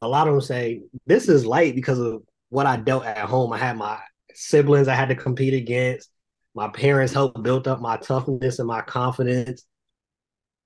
a 0.00 0.08
lot 0.08 0.28
of 0.28 0.34
them 0.34 0.40
say, 0.40 0.82
This 1.06 1.28
is 1.28 1.44
light 1.46 1.74
because 1.74 1.98
of 1.98 2.22
what 2.48 2.66
I 2.66 2.76
dealt 2.76 3.04
at 3.04 3.18
home. 3.18 3.52
I 3.52 3.58
had 3.58 3.76
my 3.76 3.98
siblings 4.34 4.88
I 4.88 4.94
had 4.94 5.08
to 5.08 5.14
compete 5.14 5.54
against. 5.54 6.10
My 6.54 6.68
parents 6.68 7.12
helped 7.12 7.42
build 7.42 7.66
up 7.66 7.80
my 7.80 7.96
toughness 7.96 8.58
and 8.58 8.68
my 8.68 8.82
confidence. 8.82 9.64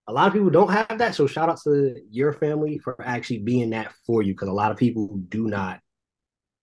A 0.09 0.13
lot 0.13 0.29
of 0.29 0.33
people 0.33 0.51
don't 0.51 0.71
have 0.71 0.99
that. 0.99 1.15
So 1.15 1.27
shout 1.27 1.49
out 1.49 1.61
to 1.65 1.97
your 2.11 2.33
family 2.33 2.79
for 2.79 2.97
actually 3.03 3.39
being 3.39 3.71
that 3.71 3.93
for 4.07 4.23
you 4.23 4.35
because 4.35 4.49
a 4.49 4.53
lot 4.53 4.71
of 4.71 4.77
people 4.77 5.17
do 5.29 5.49
not 5.49 5.81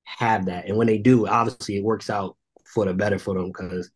have 0.06 0.46
that. 0.46 0.68
And 0.68 0.78
when 0.78 0.88
they 0.88 0.98
do, 0.98 1.28
obviously 1.28 1.78
it 1.78 1.84
works 1.84 2.10
out 2.10 2.38
for 2.66 2.86
the 2.86 2.94
better 2.94 3.20
for 3.20 3.36
them 3.36 3.48
because 3.48 3.92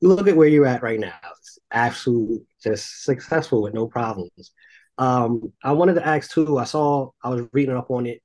you 0.00 0.08
look 0.08 0.28
at 0.28 0.36
where 0.36 0.48
you're 0.48 0.66
at 0.66 0.82
right 0.82 1.00
now. 1.00 1.14
It's 1.38 1.58
absolutely 1.72 2.46
just 2.62 3.04
successful 3.04 3.62
with 3.62 3.74
no 3.74 3.86
problems. 3.86 4.52
Um, 4.98 5.52
I 5.62 5.72
wanted 5.72 5.94
to 5.94 6.06
ask 6.06 6.30
too, 6.30 6.58
I 6.58 6.64
saw 6.64 7.10
I 7.22 7.28
was 7.28 7.46
reading 7.52 7.76
up 7.76 7.90
on 7.90 8.06
it. 8.06 8.22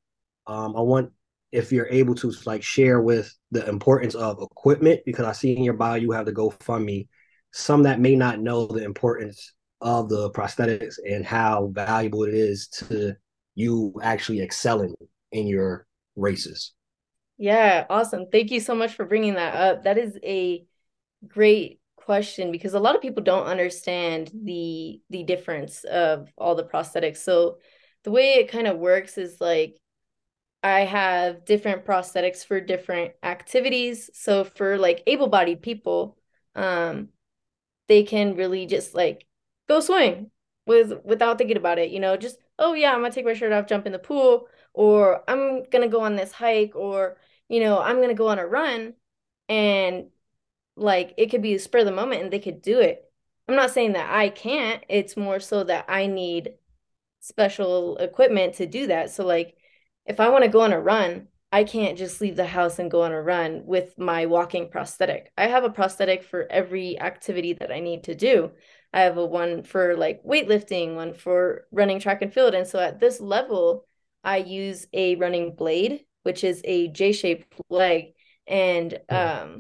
Um, 0.48 0.76
I 0.76 0.82
want 0.82 1.12
if 1.52 1.72
you're 1.72 1.88
able 1.88 2.16
to 2.16 2.32
like 2.46 2.64
share 2.64 3.02
with 3.02 3.34
the 3.52 3.68
importance 3.68 4.16
of 4.16 4.42
equipment 4.42 5.02
because 5.06 5.26
I 5.26 5.34
see 5.34 5.56
in 5.56 5.64
your 5.64 5.74
bio 5.74 5.96
you 5.96 6.12
have 6.12 6.26
the 6.26 6.34
GoFundMe. 6.34 7.08
Some 7.52 7.84
that 7.84 8.00
may 8.00 8.16
not 8.16 8.40
know 8.40 8.68
the 8.68 8.84
importance 8.84 9.54
of 9.82 10.10
the 10.10 10.30
prosthetics 10.32 10.96
and 11.06 11.26
how 11.26 11.72
valuable 11.74 12.24
it 12.24 12.34
is 12.34 12.68
to 12.68 13.16
you 13.56 13.94
actually 14.02 14.42
excelling 14.42 14.96
in 15.32 15.48
your 15.48 15.88
races. 16.16 16.74
Yeah, 17.38 17.86
awesome. 17.90 18.28
Thank 18.32 18.52
you 18.52 18.60
so 18.60 18.76
much 18.76 18.94
for 18.94 19.06
bringing 19.06 19.34
that 19.36 19.56
up. 19.56 19.84
That 19.84 19.98
is 19.98 20.18
a 20.24 20.66
great 21.28 21.80
question 21.96 22.52
because 22.52 22.74
a 22.74 22.80
lot 22.80 22.96
of 22.96 23.02
people 23.02 23.24
don't 23.24 23.46
understand 23.46 24.32
the 24.34 25.02
the 25.10 25.24
difference 25.24 25.84
of 25.84 26.32
all 26.38 26.56
the 26.56 26.64
prosthetics. 26.64 27.18
So 27.18 27.58
the 28.04 28.12
way 28.12 28.34
it 28.34 28.52
kind 28.52 28.68
of 28.68 28.78
works 28.78 29.18
is 29.18 29.40
like 29.40 29.80
I 30.64 30.82
have 30.82 31.46
different 31.46 31.86
prosthetics 31.86 32.46
for 32.46 32.62
different 32.62 33.14
activities. 33.24 34.10
So 34.14 34.44
for 34.44 34.78
like 34.78 35.04
able-bodied 35.08 35.62
people, 35.62 36.18
um 36.56 37.10
they 37.88 38.04
can 38.04 38.36
really 38.36 38.66
just 38.66 38.96
like 38.96 39.26
go 39.72 39.80
swing 39.80 40.32
with 40.66 40.94
without 41.04 41.38
thinking 41.38 41.58
about 41.58 41.80
it, 41.80 41.92
you 41.92 42.00
know, 42.00 42.18
just 42.18 42.38
oh 42.60 42.74
yeah, 42.74 42.94
I'm 42.94 43.02
to 43.12 43.16
take 43.16 43.26
my 43.26 43.34
shirt 43.34 43.52
off, 43.54 43.68
jump 43.68 43.86
in 43.86 43.94
the 43.94 44.00
pool 44.00 44.48
or 44.74 45.24
I'm 45.28 45.66
to 45.84 45.88
go 45.88 46.02
on 46.02 46.16
this 46.16 46.32
hike 46.32 46.76
or 46.76 47.18
you 47.50 47.60
know, 47.60 47.82
I'm 47.82 47.98
to 48.10 48.14
go 48.14 48.30
on 48.30 48.40
a 48.40 48.48
run 48.48 48.94
and 49.50 50.10
like 50.76 51.14
it 51.18 51.32
could 51.32 51.42
be 51.42 51.56
a 51.56 51.60
spur 51.60 51.80
of 51.80 51.86
the 51.86 51.92
moment 51.92 52.24
and 52.24 52.32
they 52.34 52.40
could 52.40 52.62
do 52.62 52.80
it. 52.80 53.12
I'm 53.48 53.56
not 53.56 53.72
saying 53.72 53.94
that 53.94 54.10
I 54.12 54.30
can't. 54.30 54.84
It's 54.90 55.18
more 55.18 55.40
so 55.40 55.64
that 55.66 55.86
I 55.90 56.08
need 56.08 56.54
special 57.22 57.98
equipment 57.98 58.56
to 58.56 58.66
do 58.66 58.88
that. 58.88 59.12
So 59.12 59.26
like 59.26 59.58
if 60.06 60.20
I 60.20 60.30
want 60.30 60.44
to 60.44 60.50
go 60.50 60.62
on 60.62 60.74
a 60.74 60.80
run, 60.80 61.28
I 61.52 61.64
can't 61.66 61.98
just 61.98 62.22
leave 62.22 62.36
the 62.36 62.46
house 62.46 62.80
and 62.80 62.90
go 62.90 63.02
on 63.02 63.12
a 63.12 63.22
run 63.22 63.66
with 63.66 63.98
my 63.98 64.26
walking 64.26 64.70
prosthetic. 64.70 65.32
I 65.38 65.48
have 65.48 65.64
a 65.64 65.70
prosthetic 65.70 66.24
for 66.24 66.48
every 66.50 67.00
activity 67.00 67.54
that 67.54 67.72
I 67.72 67.82
need 67.82 68.06
to 68.06 68.16
do. 68.16 68.52
I 68.94 69.02
have 69.02 69.18
a 69.18 69.26
one 69.26 69.64
for 69.64 69.98
like 69.98 70.24
weightlifting, 70.24 70.96
one 70.96 71.14
for 71.14 71.68
running 71.72 72.00
track 72.00 72.22
and 72.22 72.34
field. 72.34 72.54
And 72.54 72.68
so 72.68 72.80
at 72.80 73.00
this 73.00 73.20
level, 73.20 73.86
I 74.24 74.38
use 74.38 74.88
a 74.94 75.16
running 75.16 75.56
blade 75.56 76.06
which 76.24 76.44
is 76.44 76.62
a 76.64 76.88
J-shaped 76.90 77.54
leg. 77.70 78.14
And 78.48 78.98
um, 79.10 79.60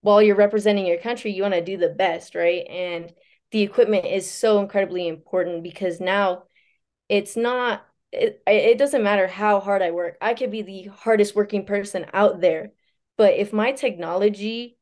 while 0.00 0.22
you're 0.22 0.36
representing 0.36 0.86
your 0.86 0.98
country, 0.98 1.32
you 1.32 1.42
want 1.42 1.54
to 1.54 1.62
do 1.62 1.76
the 1.76 1.88
best, 1.88 2.34
right? 2.34 2.66
And 2.68 3.12
the 3.50 3.62
equipment 3.62 4.06
is 4.06 4.30
so 4.30 4.60
incredibly 4.60 5.08
important 5.08 5.62
because 5.62 6.00
now 6.00 6.44
it's 7.08 7.36
not 7.36 7.86
it, 8.12 8.42
it 8.46 8.78
doesn't 8.78 9.02
matter 9.02 9.26
how 9.26 9.60
hard 9.60 9.82
I 9.82 9.90
work. 9.90 10.16
I 10.20 10.34
could 10.34 10.50
be 10.50 10.62
the 10.62 10.84
hardest 10.84 11.34
working 11.34 11.64
person 11.64 12.06
out 12.12 12.40
there, 12.40 12.72
but 13.16 13.34
if 13.34 13.52
my 13.52 13.72
technology 13.72 14.78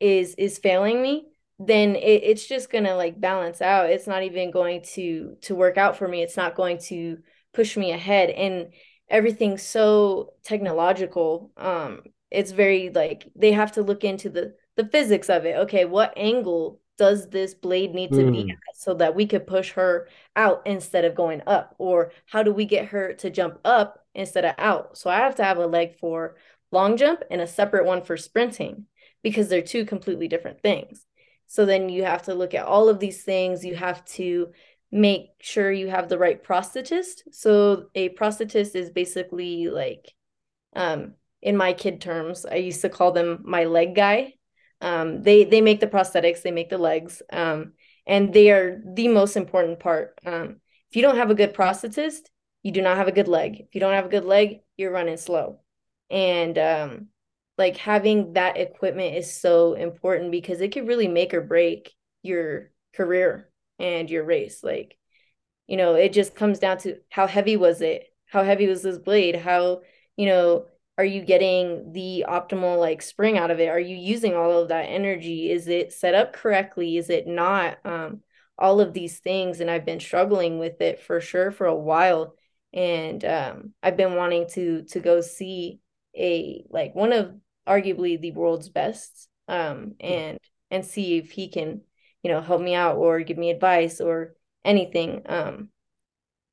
is 0.00 0.34
is 0.36 0.58
failing 0.58 1.00
me, 1.02 1.28
then 1.58 1.96
it, 1.96 2.22
it's 2.24 2.46
just 2.46 2.70
gonna 2.70 2.94
like 2.96 3.20
balance 3.20 3.60
out. 3.62 3.90
It's 3.90 4.06
not 4.06 4.22
even 4.22 4.50
going 4.50 4.82
to 4.94 5.36
to 5.42 5.54
work 5.54 5.78
out 5.78 5.96
for 5.96 6.06
me. 6.08 6.22
It's 6.22 6.36
not 6.36 6.54
going 6.54 6.78
to 6.88 7.18
push 7.52 7.76
me 7.76 7.92
ahead. 7.92 8.30
And 8.30 8.72
everything's 9.08 9.62
so 9.62 10.32
technological 10.42 11.52
um 11.56 12.00
it's 12.30 12.50
very 12.50 12.90
like 12.90 13.26
they 13.36 13.52
have 13.52 13.72
to 13.72 13.82
look 13.82 14.04
into 14.04 14.28
the 14.28 14.54
the 14.76 14.84
physics 14.86 15.30
of 15.30 15.44
it 15.44 15.56
okay 15.56 15.84
what 15.84 16.12
angle 16.16 16.80
does 16.98 17.28
this 17.28 17.54
blade 17.54 17.94
need 17.94 18.10
to 18.10 18.22
mm. 18.22 18.32
be 18.32 18.42
hmm. 18.44 18.50
at 18.50 18.76
so 18.76 18.94
that 18.94 19.14
we 19.14 19.26
could 19.26 19.46
push 19.46 19.72
her 19.72 20.08
out 20.34 20.62
instead 20.66 21.04
of 21.04 21.14
going 21.14 21.42
up 21.46 21.74
or 21.78 22.10
how 22.26 22.42
do 22.42 22.52
we 22.52 22.64
get 22.64 22.86
her 22.86 23.12
to 23.12 23.30
jump 23.30 23.58
up 23.64 24.04
instead 24.14 24.44
of 24.44 24.54
out 24.58 24.96
so 24.96 25.10
i 25.10 25.16
have 25.16 25.34
to 25.34 25.44
have 25.44 25.58
a 25.58 25.66
leg 25.66 25.94
for 25.98 26.36
long 26.72 26.96
jump 26.96 27.22
and 27.30 27.40
a 27.40 27.46
separate 27.46 27.84
one 27.84 28.02
for 28.02 28.16
sprinting 28.16 28.86
because 29.22 29.48
they're 29.48 29.62
two 29.62 29.84
completely 29.84 30.28
different 30.28 30.60
things 30.60 31.04
so 31.46 31.64
then 31.64 31.88
you 31.88 32.04
have 32.04 32.22
to 32.22 32.34
look 32.34 32.54
at 32.54 32.66
all 32.66 32.88
of 32.88 32.98
these 32.98 33.22
things 33.22 33.64
you 33.64 33.74
have 33.74 34.04
to 34.04 34.48
make 34.92 35.30
sure 35.40 35.70
you 35.70 35.88
have 35.88 36.08
the 36.08 36.18
right 36.18 36.42
prosthetist. 36.42 37.22
So 37.32 37.86
a 37.94 38.10
prosthetist 38.10 38.74
is 38.74 38.90
basically 38.90 39.68
like 39.68 40.12
um 40.74 41.14
in 41.42 41.56
my 41.56 41.74
kid 41.74 42.00
terms, 42.00 42.44
I 42.46 42.56
used 42.56 42.80
to 42.80 42.88
call 42.88 43.12
them 43.12 43.42
my 43.44 43.64
leg 43.64 43.94
guy. 43.94 44.34
Um 44.80 45.22
they 45.22 45.44
they 45.44 45.60
make 45.60 45.80
the 45.80 45.86
prosthetics, 45.86 46.42
they 46.42 46.50
make 46.50 46.70
the 46.70 46.78
legs. 46.78 47.22
Um 47.32 47.72
and 48.06 48.32
they 48.32 48.50
are 48.50 48.80
the 48.84 49.08
most 49.08 49.36
important 49.36 49.80
part. 49.80 50.18
Um 50.24 50.60
if 50.90 50.96
you 50.96 51.02
don't 51.02 51.16
have 51.16 51.30
a 51.30 51.34
good 51.34 51.54
prosthetist, 51.54 52.28
you 52.62 52.72
do 52.72 52.82
not 52.82 52.96
have 52.96 53.08
a 53.08 53.12
good 53.12 53.28
leg. 53.28 53.60
If 53.60 53.74
you 53.74 53.80
don't 53.80 53.94
have 53.94 54.06
a 54.06 54.10
good 54.10 54.24
leg, 54.24 54.60
you're 54.76 54.92
running 54.92 55.16
slow. 55.16 55.60
And 56.10 56.58
um 56.58 57.08
like 57.58 57.76
having 57.78 58.34
that 58.34 58.58
equipment 58.58 59.16
is 59.16 59.32
so 59.40 59.74
important 59.74 60.30
because 60.30 60.60
it 60.60 60.72
could 60.72 60.86
really 60.86 61.08
make 61.08 61.32
or 61.32 61.40
break 61.40 61.94
your 62.22 62.70
career 62.94 63.50
and 63.78 64.10
your 64.10 64.24
race. 64.24 64.62
Like, 64.62 64.96
you 65.66 65.76
know, 65.76 65.94
it 65.94 66.12
just 66.12 66.34
comes 66.34 66.58
down 66.58 66.78
to 66.78 66.98
how 67.10 67.26
heavy 67.26 67.56
was 67.56 67.80
it? 67.80 68.04
How 68.26 68.44
heavy 68.44 68.66
was 68.66 68.82
this 68.82 68.98
blade? 68.98 69.36
How, 69.36 69.82
you 70.16 70.26
know, 70.26 70.66
are 70.98 71.04
you 71.04 71.22
getting 71.22 71.92
the 71.92 72.24
optimal 72.28 72.78
like 72.78 73.02
spring 73.02 73.38
out 73.38 73.50
of 73.50 73.60
it? 73.60 73.68
Are 73.68 73.80
you 73.80 73.96
using 73.96 74.34
all 74.34 74.62
of 74.62 74.68
that 74.68 74.84
energy? 74.84 75.50
Is 75.50 75.68
it 75.68 75.92
set 75.92 76.14
up 76.14 76.32
correctly? 76.32 76.96
Is 76.96 77.10
it 77.10 77.26
not? 77.26 77.78
Um, 77.84 78.20
all 78.58 78.80
of 78.80 78.94
these 78.94 79.18
things. 79.18 79.60
And 79.60 79.70
I've 79.70 79.84
been 79.84 80.00
struggling 80.00 80.58
with 80.58 80.80
it 80.80 81.00
for 81.00 81.20
sure 81.20 81.50
for 81.50 81.66
a 81.66 81.74
while. 81.74 82.34
And 82.72 83.22
um, 83.24 83.74
I've 83.82 83.96
been 83.96 84.14
wanting 84.14 84.48
to 84.50 84.82
to 84.84 85.00
go 85.00 85.20
see 85.20 85.80
a 86.16 86.64
like 86.70 86.94
one 86.94 87.12
of 87.12 87.34
arguably 87.68 88.18
the 88.18 88.32
world's 88.32 88.70
best 88.70 89.28
um 89.48 89.94
and 90.00 90.38
and 90.70 90.84
see 90.84 91.18
if 91.18 91.30
he 91.32 91.48
can 91.48 91.82
you 92.26 92.32
know, 92.32 92.40
help 92.40 92.60
me 92.60 92.74
out 92.74 92.96
or 92.96 93.20
give 93.20 93.38
me 93.38 93.50
advice 93.50 94.00
or 94.00 94.34
anything. 94.64 95.22
Um, 95.26 95.68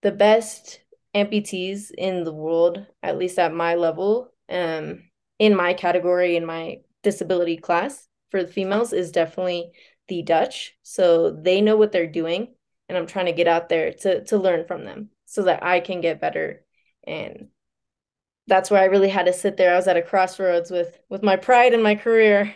the 0.04 0.12
best 0.12 0.82
amputees 1.16 1.90
in 1.98 2.24
the 2.24 2.32
world, 2.32 2.86
at 3.02 3.18
least 3.18 3.40
at 3.40 3.56
my 3.56 3.74
level, 3.74 4.33
um, 4.50 5.04
in 5.40 5.56
my 5.56 5.74
category, 5.74 6.36
in 6.36 6.46
my 6.46 6.80
disability 7.02 7.58
class 7.58 8.08
for 8.32 8.44
the 8.44 8.52
females, 8.52 8.94
is 8.94 9.12
definitely 9.12 9.72
the 10.08 10.22
Dutch. 10.22 10.76
So 10.84 11.32
they 11.32 11.62
know 11.62 11.78
what 11.78 11.92
they're 11.92 12.08
doing, 12.08 12.54
and 12.90 12.98
I'm 12.98 13.08
trying 13.08 13.28
to 13.28 13.32
get 13.34 13.48
out 13.48 13.70
there 13.70 13.94
to 13.94 14.24
to 14.26 14.38
learn 14.38 14.66
from 14.66 14.86
them 14.86 15.10
so 15.26 15.44
that 15.44 15.64
I 15.64 15.80
can 15.80 16.02
get 16.02 16.22
better. 16.22 16.64
And 17.06 17.50
that's 18.48 18.70
where 18.70 18.82
I 18.82 18.86
really 18.86 19.10
had 19.10 19.26
to 19.28 19.34
sit 19.34 19.58
there. 19.58 19.74
I 19.74 19.78
was 19.78 19.88
at 19.88 19.98
a 19.98 20.02
crossroads 20.02 20.72
with 20.72 21.00
with 21.10 21.24
my 21.24 21.36
pride 21.38 21.74
and 21.74 21.84
my 21.84 21.96
career. 21.96 22.56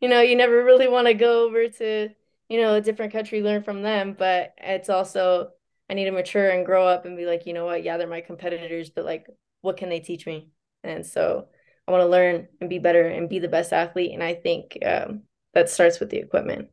You 0.00 0.08
know, 0.08 0.20
you 0.20 0.36
never 0.36 0.62
really 0.64 0.88
want 0.88 1.08
to 1.08 1.14
go 1.14 1.44
over 1.44 1.68
to 1.68 2.10
you 2.48 2.60
know, 2.60 2.74
a 2.74 2.80
different 2.80 3.12
country, 3.12 3.42
learn 3.42 3.62
from 3.62 3.82
them. 3.82 4.14
But 4.18 4.54
it's 4.58 4.88
also, 4.88 5.50
I 5.90 5.94
need 5.94 6.06
to 6.06 6.10
mature 6.12 6.50
and 6.50 6.64
grow 6.64 6.86
up 6.86 7.04
and 7.04 7.16
be 7.16 7.26
like, 7.26 7.46
you 7.46 7.52
know 7.52 7.66
what? 7.66 7.82
Yeah, 7.82 7.96
they're 7.96 8.08
my 8.08 8.20
competitors, 8.22 8.90
but 8.90 9.04
like, 9.04 9.26
what 9.60 9.76
can 9.76 9.88
they 9.90 10.00
teach 10.00 10.26
me? 10.26 10.48
And 10.84 11.04
so 11.04 11.48
I 11.86 11.92
want 11.92 12.02
to 12.02 12.08
learn 12.08 12.48
and 12.60 12.70
be 12.70 12.78
better 12.78 13.06
and 13.06 13.28
be 13.28 13.38
the 13.38 13.48
best 13.48 13.72
athlete. 13.72 14.12
And 14.12 14.22
I 14.22 14.34
think 14.34 14.78
um, 14.84 15.22
that 15.54 15.68
starts 15.68 16.00
with 16.00 16.10
the 16.10 16.18
equipment. 16.18 16.68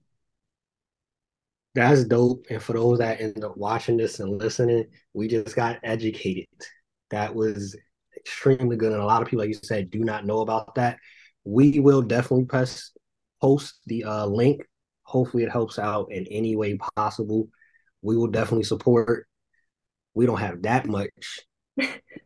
That's 1.73 2.05
dope. 2.05 2.45
And 2.49 2.61
for 2.61 2.73
those 2.73 2.99
that 2.99 3.19
end 3.19 3.43
up 3.43 3.57
watching 3.57 3.97
this 3.97 4.19
and 4.19 4.37
listening, 4.37 4.85
we 5.13 5.27
just 5.27 5.55
got 5.55 5.79
educated. 5.83 6.47
That 7.09 7.35
was 7.35 7.75
extremely 8.15 8.77
good. 8.77 8.93
And 8.93 9.01
a 9.01 9.05
lot 9.05 9.21
of 9.21 9.27
people, 9.27 9.43
like 9.43 9.49
you 9.49 9.59
said, 9.61 9.89
do 9.89 9.99
not 9.99 10.25
know 10.25 10.39
about 10.39 10.75
that. 10.75 10.99
We 11.43 11.79
will 11.79 12.01
definitely 12.01 12.45
press 12.45 12.91
post 13.41 13.75
the 13.87 14.05
uh, 14.05 14.25
link 14.25 14.61
Hopefully, 15.05 15.43
it 15.43 15.51
helps 15.51 15.77
out 15.77 16.11
in 16.11 16.25
any 16.27 16.55
way 16.55 16.77
possible. 16.95 17.47
We 18.01 18.17
will 18.17 18.27
definitely 18.27 18.63
support. 18.63 19.27
We 20.15 20.25
don't 20.25 20.39
have 20.39 20.63
that 20.63 20.87
much. 20.87 21.41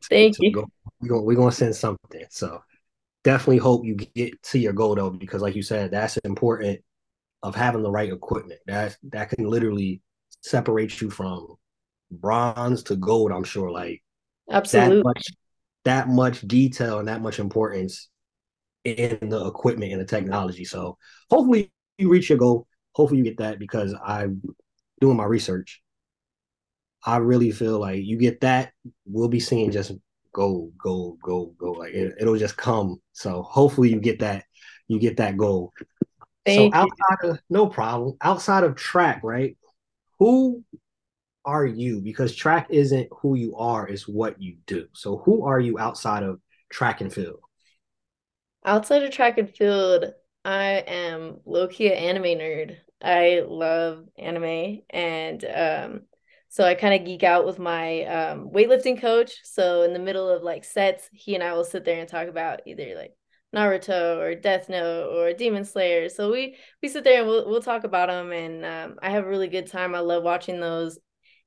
Thank 0.09 0.37
you. 0.39 0.53
Go, 0.53 0.69
we're 1.01 1.09
gonna 1.09 1.21
we're 1.21 1.35
gonna 1.35 1.51
send 1.51 1.75
something. 1.75 2.25
So 2.29 2.61
definitely 3.23 3.57
hope 3.57 3.85
you 3.85 3.95
get 3.95 4.41
to 4.43 4.59
your 4.59 4.73
goal 4.73 4.95
though, 4.95 5.09
because 5.09 5.41
like 5.41 5.55
you 5.55 5.63
said, 5.63 5.91
that's 5.91 6.17
important 6.17 6.81
of 7.43 7.55
having 7.55 7.83
the 7.83 7.91
right 7.91 8.11
equipment. 8.11 8.59
That 8.67 8.97
that 9.11 9.29
can 9.29 9.45
literally 9.45 10.01
separate 10.41 11.01
you 11.01 11.09
from 11.09 11.55
bronze 12.11 12.83
to 12.83 12.95
gold. 12.95 13.31
I'm 13.31 13.43
sure, 13.43 13.71
like 13.71 14.03
that 14.47 14.55
Absolutely. 14.55 15.03
much 15.03 15.27
that 15.85 16.09
much 16.09 16.41
detail 16.41 16.99
and 16.99 17.07
that 17.07 17.21
much 17.21 17.39
importance 17.39 18.09
in 18.85 19.29
the 19.29 19.45
equipment 19.47 19.91
and 19.91 20.01
the 20.01 20.05
technology. 20.05 20.65
So 20.65 20.97
hopefully 21.29 21.71
you 21.97 22.09
reach 22.09 22.29
your 22.29 22.37
goal. 22.37 22.67
Hopefully 22.93 23.19
you 23.19 23.23
get 23.23 23.37
that 23.37 23.59
because 23.59 23.95
I'm 24.05 24.41
doing 24.99 25.17
my 25.17 25.25
research. 25.25 25.81
I 27.05 27.17
really 27.17 27.51
feel 27.51 27.79
like 27.79 28.03
you 28.03 28.17
get 28.17 28.41
that, 28.41 28.73
we'll 29.05 29.29
be 29.29 29.39
seeing 29.39 29.71
just 29.71 29.91
gold, 30.33 30.73
go, 30.77 31.17
go, 31.21 31.53
go. 31.57 31.71
Like 31.71 31.93
it, 31.93 32.15
it'll 32.19 32.37
just 32.37 32.57
come. 32.57 33.01
So 33.13 33.43
hopefully 33.43 33.89
you 33.89 33.99
get 33.99 34.19
that, 34.19 34.45
you 34.87 34.99
get 34.99 35.17
that 35.17 35.37
goal. 35.37 35.73
So 36.47 36.71
Thank 36.71 36.75
you. 36.75 36.79
outside 36.81 37.29
of 37.29 37.39
no 37.49 37.67
problem, 37.67 38.17
outside 38.21 38.63
of 38.63 38.75
track, 38.75 39.21
right? 39.23 39.57
Who 40.19 40.63
are 41.45 41.65
you? 41.65 42.01
Because 42.01 42.35
track 42.35 42.67
isn't 42.69 43.07
who 43.11 43.35
you 43.35 43.55
are, 43.55 43.87
is 43.87 44.07
what 44.07 44.41
you 44.41 44.57
do. 44.65 44.87
So 44.93 45.17
who 45.17 45.45
are 45.45 45.59
you 45.59 45.79
outside 45.79 46.23
of 46.23 46.39
track 46.69 47.01
and 47.01 47.13
field? 47.13 47.39
Outside 48.65 49.03
of 49.03 49.11
track 49.11 49.37
and 49.37 49.49
field, 49.49 50.13
I 50.43 50.83
am 50.87 51.39
low-key 51.45 51.87
an 51.87 51.93
anime 51.93 52.39
nerd. 52.39 52.77
I 53.01 53.43
love 53.47 54.07
anime 54.17 54.81
and 54.89 55.45
um 55.45 56.01
so 56.49 56.63
I 56.63 56.73
kind 56.75 56.99
of 56.99 57.05
geek 57.05 57.23
out 57.23 57.45
with 57.45 57.59
my 57.59 58.03
um 58.05 58.49
weightlifting 58.49 58.99
coach. 58.99 59.33
So 59.43 59.83
in 59.83 59.93
the 59.93 59.99
middle 59.99 60.27
of 60.29 60.43
like 60.43 60.63
sets, 60.63 61.09
he 61.13 61.35
and 61.35 61.43
I 61.43 61.53
will 61.53 61.63
sit 61.63 61.85
there 61.85 61.99
and 61.99 62.09
talk 62.09 62.27
about 62.27 62.61
either 62.65 62.95
like 62.95 63.15
Naruto 63.55 64.17
or 64.17 64.35
Death 64.35 64.69
Note 64.69 65.09
or 65.11 65.33
Demon 65.33 65.65
Slayer. 65.65 66.09
So 66.09 66.31
we 66.31 66.57
we 66.81 66.89
sit 66.89 67.03
there 67.03 67.19
and 67.19 67.27
we'll 67.27 67.47
we'll 67.49 67.61
talk 67.61 67.83
about 67.83 68.09
them 68.09 68.31
and 68.31 68.65
um 68.65 68.99
I 69.01 69.11
have 69.11 69.25
a 69.25 69.29
really 69.29 69.47
good 69.47 69.67
time. 69.67 69.95
I 69.95 69.99
love 69.99 70.23
watching 70.23 70.59
those 70.59 70.97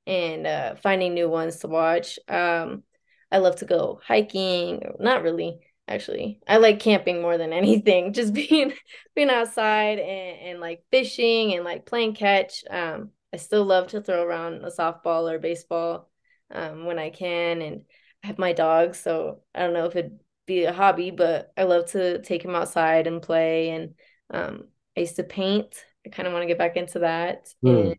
and 0.06 0.46
uh 0.46 0.74
finding 0.76 1.14
new 1.14 1.28
ones 1.28 1.58
to 1.58 1.68
watch. 1.68 2.18
Um 2.28 2.84
I 3.30 3.38
love 3.38 3.56
to 3.56 3.64
go 3.64 4.00
hiking, 4.06 4.82
not 5.00 5.22
really 5.22 5.60
actually. 5.88 6.40
I 6.46 6.58
like 6.58 6.80
camping 6.80 7.22
more 7.22 7.38
than 7.38 7.52
anything. 7.52 8.12
Just 8.12 8.32
being 8.34 8.72
being 9.14 9.30
outside 9.30 9.98
and, 9.98 10.40
and 10.40 10.60
like 10.60 10.84
fishing 10.90 11.54
and 11.54 11.64
like 11.64 11.86
playing 11.86 12.14
catch. 12.14 12.64
Um, 12.70 13.10
I 13.32 13.38
still 13.38 13.64
love 13.64 13.88
to 13.88 14.00
throw 14.00 14.22
around 14.22 14.64
a 14.64 14.70
softball 14.70 15.30
or 15.30 15.38
baseball 15.38 16.10
um, 16.50 16.84
when 16.84 16.98
I 16.98 17.10
can. 17.10 17.62
And 17.62 17.84
I 18.22 18.26
have 18.28 18.38
my 18.38 18.52
dog, 18.52 18.94
so 18.94 19.40
I 19.54 19.60
don't 19.60 19.72
know 19.72 19.86
if 19.86 19.96
it'd 19.96 20.20
be 20.46 20.64
a 20.64 20.72
hobby, 20.72 21.10
but 21.10 21.52
I 21.56 21.64
love 21.64 21.86
to 21.92 22.20
take 22.22 22.44
him 22.44 22.54
outside 22.54 23.06
and 23.06 23.22
play. 23.22 23.70
And 23.70 23.94
um, 24.30 24.64
I 24.96 25.00
used 25.00 25.16
to 25.16 25.24
paint. 25.24 25.84
I 26.06 26.10
kind 26.10 26.26
of 26.26 26.32
want 26.32 26.42
to 26.42 26.48
get 26.48 26.58
back 26.58 26.76
into 26.76 27.00
that. 27.00 27.48
And 27.64 27.96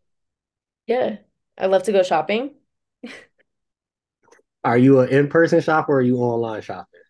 yeah, 0.87 1.17
I 1.57 1.67
love 1.67 1.83
to 1.83 1.91
go 1.91 2.03
shopping. 2.03 2.55
Are 4.63 4.77
you 4.77 4.99
an 5.01 5.09
in-person 5.09 5.61
shopper 5.61 5.93
or 5.93 5.97
are 5.97 6.01
you 6.01 6.17
online 6.19 6.61
shopping? 6.61 7.01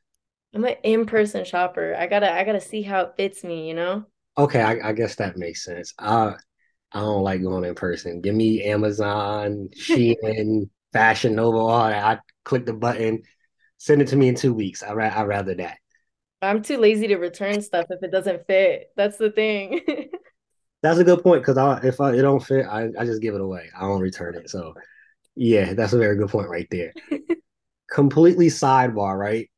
I'm 0.55 0.63
an 0.65 0.75
in-person 0.83 1.45
shopper. 1.45 1.95
I 1.95 2.07
gotta 2.07 2.31
I 2.31 2.43
gotta 2.43 2.61
see 2.61 2.83
how 2.83 3.01
it 3.01 3.13
fits 3.17 3.43
me, 3.43 3.67
you 3.67 3.73
know? 3.73 4.05
Okay, 4.37 4.61
I, 4.61 4.89
I 4.89 4.93
guess 4.93 5.15
that 5.15 5.37
makes 5.37 5.63
sense. 5.63 5.93
I 5.99 6.35
I 6.93 6.99
don't 6.99 7.23
like 7.23 7.41
going 7.41 7.65
in 7.65 7.75
person. 7.75 8.21
Give 8.21 8.35
me 8.35 8.63
Amazon, 8.63 9.69
Shein, 9.75 10.69
Fashion 10.93 11.35
Nova, 11.35 11.57
all 11.57 11.87
that. 11.87 12.03
I 12.03 12.19
click 12.43 12.65
the 12.65 12.73
button, 12.73 13.23
send 13.77 14.01
it 14.01 14.09
to 14.09 14.15
me 14.15 14.27
in 14.27 14.35
two 14.35 14.53
weeks. 14.53 14.83
I 14.83 14.93
ra- 14.93 15.07
I 15.07 15.23
rather 15.23 15.55
that. 15.55 15.77
I'm 16.41 16.61
too 16.61 16.77
lazy 16.77 17.07
to 17.07 17.15
return 17.15 17.61
stuff 17.61 17.87
if 17.89 18.03
it 18.03 18.11
doesn't 18.11 18.45
fit. 18.45 18.91
That's 18.95 19.17
the 19.17 19.31
thing. 19.31 19.81
That's 20.83 20.99
a 20.99 21.05
good 21.05 21.23
point 21.23 21.41
because 21.41 21.57
I, 21.57 21.79
if 21.81 22.01
I, 22.01 22.11
it 22.11 22.21
don't 22.21 22.43
fit, 22.43 22.65
I, 22.65 22.89
I 22.99 23.05
just 23.05 23.21
give 23.21 23.35
it 23.35 23.41
away. 23.41 23.69
I 23.75 23.81
don't 23.81 24.01
return 24.01 24.35
it. 24.35 24.49
So 24.49 24.73
yeah, 25.33 25.73
that's 25.73 25.93
a 25.93 25.97
very 25.97 26.17
good 26.17 26.27
point 26.27 26.49
right 26.49 26.67
there. 26.69 26.93
Completely 27.89 28.47
sidebar, 28.47 29.17
right? 29.17 29.49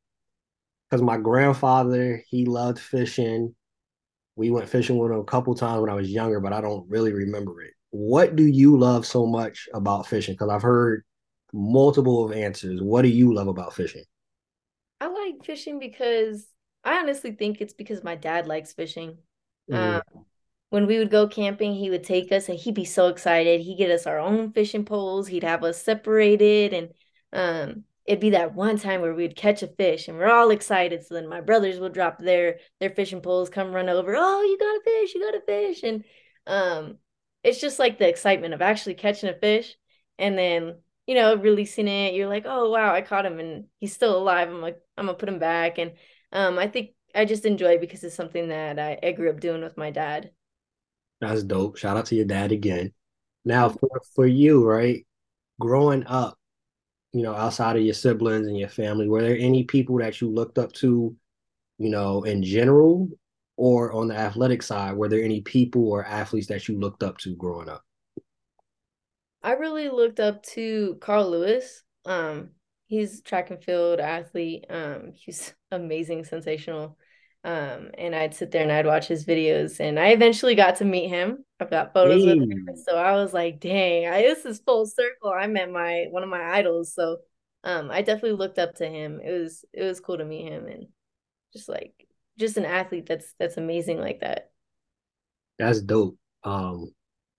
Because 0.88 1.02
my 1.02 1.16
grandfather, 1.16 2.22
he 2.28 2.44
loved 2.44 2.78
fishing. 2.78 3.55
We 4.36 4.50
went 4.50 4.68
fishing 4.68 4.98
with 4.98 5.10
him 5.12 5.18
a 5.20 5.24
couple 5.24 5.54
times 5.54 5.80
when 5.80 5.90
I 5.90 5.94
was 5.94 6.10
younger, 6.10 6.40
but 6.40 6.52
I 6.52 6.60
don't 6.60 6.88
really 6.90 7.12
remember 7.12 7.62
it. 7.62 7.72
What 7.90 8.36
do 8.36 8.44
you 8.46 8.78
love 8.78 9.06
so 9.06 9.26
much 9.26 9.68
about 9.74 10.06
fishing? 10.06 10.34
Because 10.34 10.50
I've 10.50 10.62
heard 10.62 11.04
multiple 11.52 12.24
of 12.24 12.32
answers. 12.32 12.82
What 12.82 13.02
do 13.02 13.08
you 13.08 13.34
love 13.34 13.48
about 13.48 13.74
fishing? 13.74 14.04
I 15.00 15.06
like 15.08 15.44
fishing 15.44 15.78
because 15.78 16.46
I 16.84 16.98
honestly 16.98 17.32
think 17.32 17.60
it's 17.60 17.74
because 17.74 18.02
my 18.04 18.16
dad 18.16 18.46
likes 18.46 18.72
fishing. 18.72 19.18
Um, 19.72 20.00
Mm, 20.00 20.24
when 20.70 20.86
we 20.86 20.98
would 20.98 21.10
go 21.10 21.28
camping, 21.28 21.74
he 21.74 21.90
would 21.90 22.04
take 22.04 22.32
us 22.32 22.48
and 22.48 22.58
he'd 22.58 22.74
be 22.74 22.84
so 22.84 23.08
excited. 23.08 23.60
He'd 23.62 23.78
get 23.78 23.90
us 23.90 24.06
our 24.06 24.18
own 24.18 24.52
fishing 24.52 24.84
poles. 24.84 25.28
He'd 25.28 25.44
have 25.44 25.64
us 25.64 25.82
separated 25.82 26.72
and 26.74 26.94
um 27.32 27.84
it'd 28.06 28.20
be 28.20 28.30
that 28.30 28.54
one 28.54 28.78
time 28.78 29.00
where 29.00 29.14
we'd 29.14 29.36
catch 29.36 29.62
a 29.62 29.68
fish 29.68 30.08
and 30.08 30.16
we're 30.18 30.30
all 30.30 30.50
excited. 30.50 31.04
So 31.06 31.14
then 31.14 31.28
my 31.28 31.40
brothers 31.40 31.80
would 31.80 31.92
drop 31.94 32.18
their 32.18 32.58
their 32.80 32.90
fishing 32.90 33.20
poles, 33.20 33.50
come 33.50 33.72
run 33.72 33.88
over. 33.88 34.14
Oh, 34.16 34.42
you 34.42 34.58
got 34.58 34.76
a 34.76 34.82
fish, 34.84 35.14
you 35.14 35.20
got 35.20 35.42
a 35.42 35.46
fish. 35.46 35.82
And 35.82 36.04
um 36.46 36.98
it's 37.42 37.60
just 37.60 37.78
like 37.78 37.98
the 37.98 38.08
excitement 38.08 38.54
of 38.54 38.62
actually 38.62 38.94
catching 38.94 39.28
a 39.28 39.34
fish 39.38 39.76
and 40.18 40.36
then, 40.38 40.78
you 41.06 41.14
know, 41.14 41.36
releasing 41.36 41.88
it. 41.88 42.14
You're 42.14 42.28
like, 42.28 42.44
oh 42.46 42.70
wow, 42.70 42.92
I 42.94 43.02
caught 43.02 43.26
him 43.26 43.38
and 43.40 43.66
he's 43.80 43.94
still 43.94 44.16
alive. 44.16 44.48
I'm 44.48 44.60
like, 44.62 44.80
I'm 44.96 45.06
gonna 45.06 45.18
put 45.18 45.28
him 45.28 45.38
back. 45.38 45.78
And 45.78 45.92
um 46.32 46.58
I 46.58 46.68
think 46.68 46.90
I 47.14 47.24
just 47.24 47.46
enjoy 47.46 47.74
it 47.74 47.80
because 47.80 48.04
it's 48.04 48.14
something 48.16 48.48
that 48.48 48.78
I, 48.78 48.98
I 49.02 49.12
grew 49.12 49.30
up 49.30 49.40
doing 49.40 49.62
with 49.62 49.76
my 49.76 49.90
dad. 49.90 50.32
that's 51.20 51.42
dope. 51.42 51.76
Shout 51.76 51.96
out 51.96 52.06
to 52.06 52.14
your 52.14 52.24
dad 52.26 52.52
again. 52.52 52.92
Now, 53.44 53.68
for, 53.70 53.88
for 54.14 54.26
you, 54.26 54.66
right? 54.66 55.06
Growing 55.60 56.04
up, 56.06 56.38
you 57.16 57.22
know, 57.22 57.34
outside 57.34 57.76
of 57.76 57.82
your 57.82 57.94
siblings 57.94 58.46
and 58.46 58.58
your 58.58 58.68
family, 58.68 59.08
were 59.08 59.22
there 59.22 59.38
any 59.38 59.64
people 59.64 59.96
that 59.96 60.20
you 60.20 60.28
looked 60.28 60.58
up 60.58 60.70
to, 60.74 61.16
you 61.78 61.88
know, 61.88 62.24
in 62.24 62.42
general, 62.42 63.08
or 63.56 63.90
on 63.92 64.08
the 64.08 64.14
athletic 64.14 64.62
side? 64.62 64.94
Were 64.94 65.08
there 65.08 65.22
any 65.22 65.40
people 65.40 65.88
or 65.88 66.04
athletes 66.04 66.48
that 66.48 66.68
you 66.68 66.78
looked 66.78 67.02
up 67.02 67.16
to 67.20 67.34
growing 67.34 67.70
up? 67.70 67.82
I 69.42 69.52
really 69.52 69.88
looked 69.88 70.20
up 70.20 70.42
to 70.42 70.98
Carl 71.00 71.30
Lewis. 71.30 71.84
Um, 72.04 72.50
he's 72.86 73.22
track 73.22 73.50
and 73.50 73.64
field 73.64 73.98
athlete. 73.98 74.66
Um, 74.68 75.12
he's 75.14 75.54
amazing, 75.70 76.24
sensational. 76.24 76.98
Um, 77.44 77.92
and 77.96 78.14
I'd 78.14 78.34
sit 78.34 78.50
there 78.50 78.62
and 78.62 78.72
I'd 78.72 78.84
watch 78.84 79.06
his 79.08 79.24
videos, 79.24 79.80
and 79.80 79.98
I 79.98 80.08
eventually 80.08 80.54
got 80.54 80.76
to 80.76 80.84
meet 80.84 81.08
him. 81.08 81.45
I've 81.60 81.70
got 81.70 81.94
photos 81.94 82.24
with 82.26 82.38
him, 82.40 82.76
so 82.76 82.96
I 82.96 83.14
was 83.14 83.32
like, 83.32 83.60
"Dang, 83.60 84.06
I, 84.06 84.22
this 84.22 84.44
is 84.44 84.60
full 84.60 84.86
circle." 84.86 85.30
I 85.32 85.46
met 85.46 85.70
my 85.70 86.06
one 86.10 86.22
of 86.22 86.28
my 86.28 86.42
idols, 86.58 86.94
so 86.94 87.18
um, 87.64 87.90
I 87.90 88.02
definitely 88.02 88.32
looked 88.38 88.58
up 88.58 88.74
to 88.76 88.86
him. 88.88 89.20
It 89.20 89.32
was 89.32 89.64
it 89.72 89.82
was 89.84 90.00
cool 90.00 90.18
to 90.18 90.24
meet 90.24 90.44
him, 90.52 90.66
and 90.66 90.88
just 91.52 91.68
like 91.68 92.08
just 92.38 92.58
an 92.58 92.66
athlete 92.66 93.06
that's 93.06 93.34
that's 93.38 93.56
amazing 93.56 94.00
like 94.00 94.20
that. 94.20 94.50
that's 95.58 95.80
dope. 95.80 96.16
Um, 96.44 96.92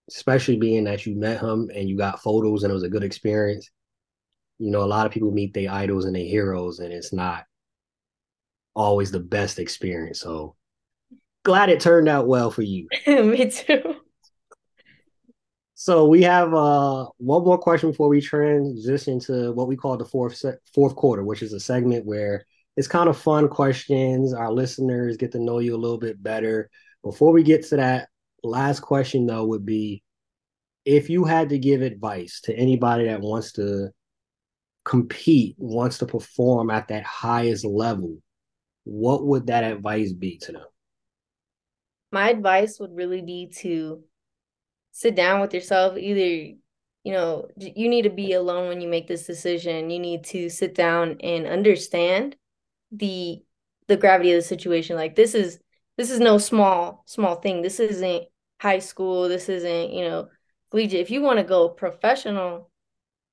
especially 0.10 0.58
being 0.58 0.86
that 0.86 1.06
you 1.06 1.16
met 1.16 1.42
him 1.42 1.70
and 1.76 1.90
you 1.90 1.98
got 1.98 2.22
photos 2.22 2.64
and 2.64 2.72
it 2.72 2.74
was 2.74 2.84
a 2.84 2.90
good 2.90 3.04
experience. 3.04 3.70
You 4.60 4.72
know, 4.72 4.84
a 4.84 4.86
lot 4.86 5.06
of 5.06 5.12
people 5.12 5.32
meet 5.32 5.54
their 5.54 5.72
idols 5.72 6.06
and 6.06 6.16
their 6.16 6.24
heroes, 6.24 6.80
and 6.80 6.94
it's 6.94 7.14
not 7.14 7.46
always 8.76 9.12
the 9.12 9.20
best 9.20 9.60
experience. 9.60 10.20
So 10.22 10.56
glad 11.44 11.70
it 11.70 11.80
turned 11.80 12.10
out 12.10 12.28
well 12.28 12.52
for 12.52 12.64
you. 12.64 12.88
Me 13.08 13.50
too. 13.50 13.96
So 15.80 16.08
we 16.08 16.24
have 16.24 16.56
uh 16.56 17.06
one 17.18 17.44
more 17.44 17.60
question 17.60 17.92
before 17.92 18.10
we 18.10 18.20
transition 18.20 19.20
to 19.22 19.52
what 19.52 19.68
we 19.68 19.76
call 19.76 19.96
the 19.96 20.06
fourth 20.06 20.36
se- 20.36 20.58
fourth 20.74 20.96
quarter, 20.96 21.24
which 21.24 21.44
is 21.44 21.54
a 21.54 21.60
segment 21.60 22.04
where 22.04 22.48
it's 22.76 22.88
kind 22.88 23.08
of 23.08 23.16
fun 23.16 23.48
questions. 23.48 24.34
Our 24.34 24.52
listeners 24.52 25.18
get 25.18 25.34
to 25.34 25.40
know 25.40 25.60
you 25.60 25.76
a 25.76 25.78
little 25.78 26.00
bit 26.00 26.22
better. 26.22 26.72
Before 27.04 27.32
we 27.32 27.44
get 27.44 27.64
to 27.68 27.76
that, 27.76 28.10
last 28.44 28.80
question 28.80 29.28
though 29.28 29.46
would 29.46 29.68
be 29.68 30.02
if 30.84 31.12
you 31.12 31.26
had 31.26 31.50
to 31.50 31.60
give 31.60 31.84
advice 31.84 32.42
to 32.46 32.56
anybody 32.56 33.06
that 33.06 33.22
wants 33.22 33.52
to 33.54 33.92
compete, 34.84 35.54
wants 35.60 36.00
to 36.00 36.08
perform 36.08 36.72
at 36.72 36.88
that 36.88 37.04
highest 37.04 37.64
level, 37.64 38.18
what 38.84 39.28
would 39.28 39.46
that 39.46 39.64
advice 39.64 40.12
be 40.12 40.40
to 40.40 40.54
them? 40.54 40.66
My 42.12 42.32
advice 42.32 42.80
would 42.80 42.96
really 42.96 43.22
be 43.22 43.52
to 43.58 44.02
sit 44.98 45.14
down 45.14 45.42
with 45.42 45.54
yourself. 45.54 45.96
Either, 45.96 46.58
you 47.04 47.14
know, 47.14 47.48
you 47.56 47.88
need 47.88 48.02
to 48.02 48.10
be 48.10 48.34
alone 48.34 48.68
when 48.68 48.82
you 48.82 48.88
make 48.88 49.08
this 49.08 49.28
decision. 49.28 49.92
You 49.92 50.00
need 50.00 50.24
to 50.26 50.50
sit 50.50 50.74
down 50.74 51.18
and 51.22 51.46
understand 51.46 52.36
the 52.92 53.44
the 53.88 53.96
gravity 53.96 54.32
of 54.32 54.38
the 54.38 54.42
situation. 54.42 54.96
Like 54.96 55.16
this 55.16 55.36
is 55.36 55.60
this 55.98 56.10
is 56.10 56.20
no 56.20 56.40
small 56.40 57.04
small 57.06 57.36
thing. 57.36 57.62
This 57.62 57.80
isn't 57.80 58.24
high 58.60 58.80
school. 58.80 59.30
This 59.30 59.50
isn't, 59.50 59.94
you 59.94 60.04
know, 60.04 60.30
collegiate. 60.72 61.02
If 61.02 61.12
you 61.12 61.22
want 61.22 61.38
to 61.38 61.44
go 61.44 61.70
professional, 61.70 62.72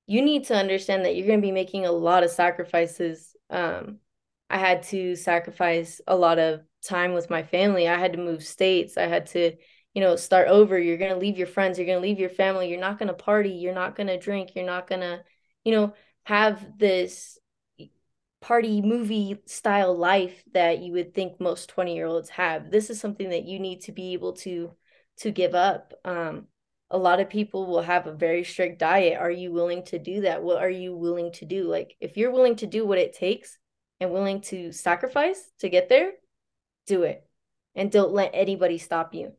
you 0.05 0.21
need 0.21 0.45
to 0.45 0.55
understand 0.55 1.03
that 1.03 1.15
you're 1.15 1.25
going 1.25 1.41
to 1.41 1.47
be 1.47 1.51
making 1.51 1.87
a 1.87 1.91
lot 1.91 2.23
of 2.23 2.29
sacrifices. 2.29 3.35
Um, 3.49 3.97
I 4.51 4.59
had 4.59 4.83
to 4.83 5.15
sacrifice 5.15 5.99
a 6.05 6.15
lot 6.15 6.37
of 6.37 6.61
time 6.87 7.13
with 7.13 7.31
my 7.31 7.41
family. 7.41 7.87
I 7.87 7.97
had 7.97 8.13
to 8.13 8.19
move 8.19 8.43
states. 8.43 8.97
I 8.97 9.07
had 9.07 9.25
to, 9.27 9.53
you 9.95 10.01
know, 10.01 10.15
start 10.17 10.49
over. 10.49 10.77
You're 10.77 10.97
going 10.97 11.13
to 11.13 11.17
leave 11.17 11.37
your 11.37 11.47
friends, 11.47 11.79
you're 11.79 11.87
going 11.87 11.97
to 11.97 12.07
leave 12.07 12.19
your 12.19 12.29
family. 12.29 12.69
You're 12.69 12.79
not 12.79 12.99
going 12.99 13.07
to 13.07 13.13
party, 13.13 13.51
you're 13.51 13.73
not 13.73 13.95
going 13.95 14.07
to 14.07 14.19
drink, 14.19 14.51
you're 14.53 14.65
not 14.65 14.87
going 14.87 15.01
to, 15.01 15.23
you 15.63 15.71
know, 15.71 15.93
have 16.25 16.77
this 16.77 17.39
party 18.41 18.81
movie 18.81 19.41
style 19.45 19.97
life 19.97 20.43
that 20.53 20.79
you 20.79 20.93
would 20.93 21.15
think 21.15 21.39
most 21.39 21.69
20 21.69 21.95
year 21.95 22.05
olds 22.05 22.29
have. 22.29 22.69
This 22.69 22.91
is 22.91 22.99
something 22.99 23.29
that 23.29 23.45
you 23.45 23.57
need 23.57 23.81
to 23.81 23.91
be 23.91 24.13
able 24.13 24.33
to 24.33 24.71
to 25.17 25.31
give 25.31 25.55
up. 25.55 25.93
Um 26.03 26.47
a 26.91 26.97
lot 26.97 27.19
of 27.19 27.29
people 27.31 27.65
will 27.65 27.81
have 27.81 28.05
a 28.05 28.13
very 28.13 28.43
strict 28.43 28.77
diet. 28.77 29.17
Are 29.19 29.31
you 29.31 29.51
willing 29.51 29.83
to 29.85 29.97
do 29.97 30.21
that? 30.21 30.43
What 30.43 30.61
are 30.61 30.69
you 30.69 30.95
willing 30.95 31.31
to 31.33 31.45
do? 31.45 31.63
Like 31.63 31.95
if 31.99 32.17
you're 32.17 32.31
willing 32.31 32.57
to 32.57 32.67
do 32.67 32.85
what 32.85 32.99
it 32.99 33.13
takes 33.13 33.57
and 33.99 34.11
willing 34.11 34.41
to 34.41 34.71
sacrifice 34.71 35.41
to 35.59 35.69
get 35.69 35.89
there 35.89 36.11
do 36.85 37.01
it. 37.01 37.25
And 37.73 37.91
don't 37.91 38.13
let 38.13 38.29
anybody 38.33 38.77
stop 38.77 39.15
you 39.15 39.33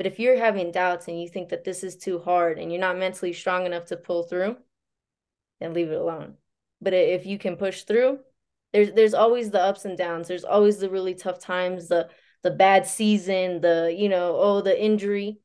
but 0.00 0.06
if 0.06 0.18
you're 0.18 0.38
having 0.38 0.72
doubts 0.72 1.08
and 1.08 1.20
you 1.20 1.28
think 1.28 1.50
that 1.50 1.62
this 1.62 1.84
is 1.84 1.94
too 1.94 2.18
hard 2.20 2.58
and 2.58 2.72
you're 2.72 2.80
not 2.80 2.96
mentally 2.96 3.34
strong 3.34 3.66
enough 3.66 3.84
to 3.84 3.98
pull 3.98 4.22
through 4.22 4.56
then 5.60 5.74
leave 5.74 5.90
it 5.90 6.00
alone. 6.00 6.36
But 6.80 6.94
if 6.94 7.26
you 7.26 7.36
can 7.38 7.56
push 7.56 7.82
through 7.82 8.20
there's 8.72 8.92
there's 8.92 9.12
always 9.12 9.50
the 9.50 9.60
ups 9.60 9.84
and 9.84 9.98
downs. 9.98 10.26
There's 10.26 10.44
always 10.44 10.78
the 10.78 10.88
really 10.88 11.14
tough 11.14 11.38
times 11.38 11.88
the 11.88 12.08
the 12.42 12.50
bad 12.50 12.86
season 12.86 13.60
the 13.60 13.94
you 13.94 14.08
know 14.08 14.36
oh 14.38 14.62
the 14.62 14.82
injury. 14.82 15.38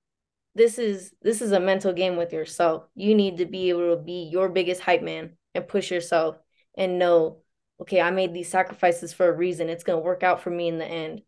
This 0.54 0.80
is 0.80 1.14
this 1.22 1.42
is 1.42 1.52
a 1.52 1.60
mental 1.60 1.92
game 1.92 2.16
with 2.16 2.32
yourself. 2.32 2.88
You 2.96 3.14
need 3.14 3.40
to 3.40 3.46
be 3.46 3.68
able 3.72 3.94
to 3.94 4.02
be 4.02 4.30
your 4.32 4.48
biggest 4.48 4.80
hype 4.80 5.04
man 5.04 5.32
and 5.54 5.68
push 5.68 5.92
yourself 5.92 6.38
and 6.78 6.98
know 6.98 7.40
okay 7.82 8.00
i 8.00 8.10
made 8.10 8.34
these 8.34 8.48
sacrifices 8.48 9.12
for 9.12 9.28
a 9.28 9.36
reason. 9.36 9.68
It's 9.68 9.84
going 9.84 10.00
to 10.00 10.06
work 10.06 10.24
out 10.24 10.44
for 10.44 10.50
me 10.50 10.70
in 10.70 10.78
the 10.78 10.86
end. 10.86 11.24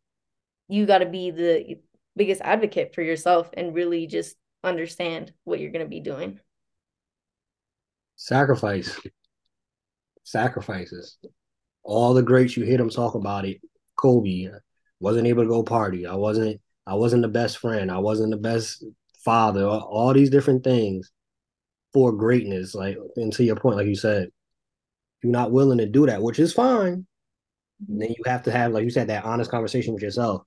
You 0.70 0.86
got 0.86 1.00
to 1.00 1.06
be 1.08 1.32
the 1.32 1.80
biggest 2.18 2.42
advocate 2.42 2.94
for 2.94 3.02
yourself 3.02 3.50
and 3.54 3.74
really 3.74 4.08
just 4.08 4.36
understand 4.64 5.32
what 5.44 5.60
you're 5.60 5.72
going 5.72 5.86
to 5.86 5.90
be 5.90 6.00
doing 6.00 6.40
sacrifice 8.16 9.00
sacrifices 10.24 11.18
all 11.88 12.14
the 12.14 12.22
greats 12.22 12.56
you 12.56 12.66
hear 12.66 12.78
them 12.78 12.90
talk 12.90 13.16
about 13.16 13.46
it. 13.46 13.62
Kobe 13.96 14.50
wasn't 15.00 15.26
able 15.26 15.44
to 15.44 15.50
go 15.50 15.64
party. 15.64 16.06
I 16.06 16.16
wasn't. 16.16 16.62
I 16.86 16.94
wasn't 16.94 17.22
the 17.24 17.28
best 17.28 17.58
friend. 17.58 17.92
I 17.92 17.98
wasn't 17.98 18.32
the 18.32 18.38
best 18.38 18.84
father. 19.26 19.66
All 19.66 20.14
these 20.14 20.30
different 20.30 20.64
things 20.64 21.12
for 21.94 22.12
greatness. 22.12 22.76
Like, 22.76 22.98
and 23.16 23.34
to 23.34 23.44
your 23.44 23.56
point, 23.56 23.78
like 23.78 23.88
you 23.88 23.96
said, 23.96 24.30
you're 25.22 25.32
not 25.32 25.52
willing 25.52 25.80
to 25.80 25.86
do 25.86 26.06
that, 26.06 26.22
which 26.22 26.40
is 26.40 26.54
fine. 26.54 27.06
And 27.90 28.02
then 28.02 28.10
you 28.10 28.24
have 28.26 28.44
to 28.44 28.52
have, 28.52 28.72
like 28.72 28.84
you 28.84 28.90
said, 28.90 29.08
that 29.08 29.26
honest 29.26 29.52
conversation 29.52 29.94
with 29.94 30.04
yourself. 30.04 30.44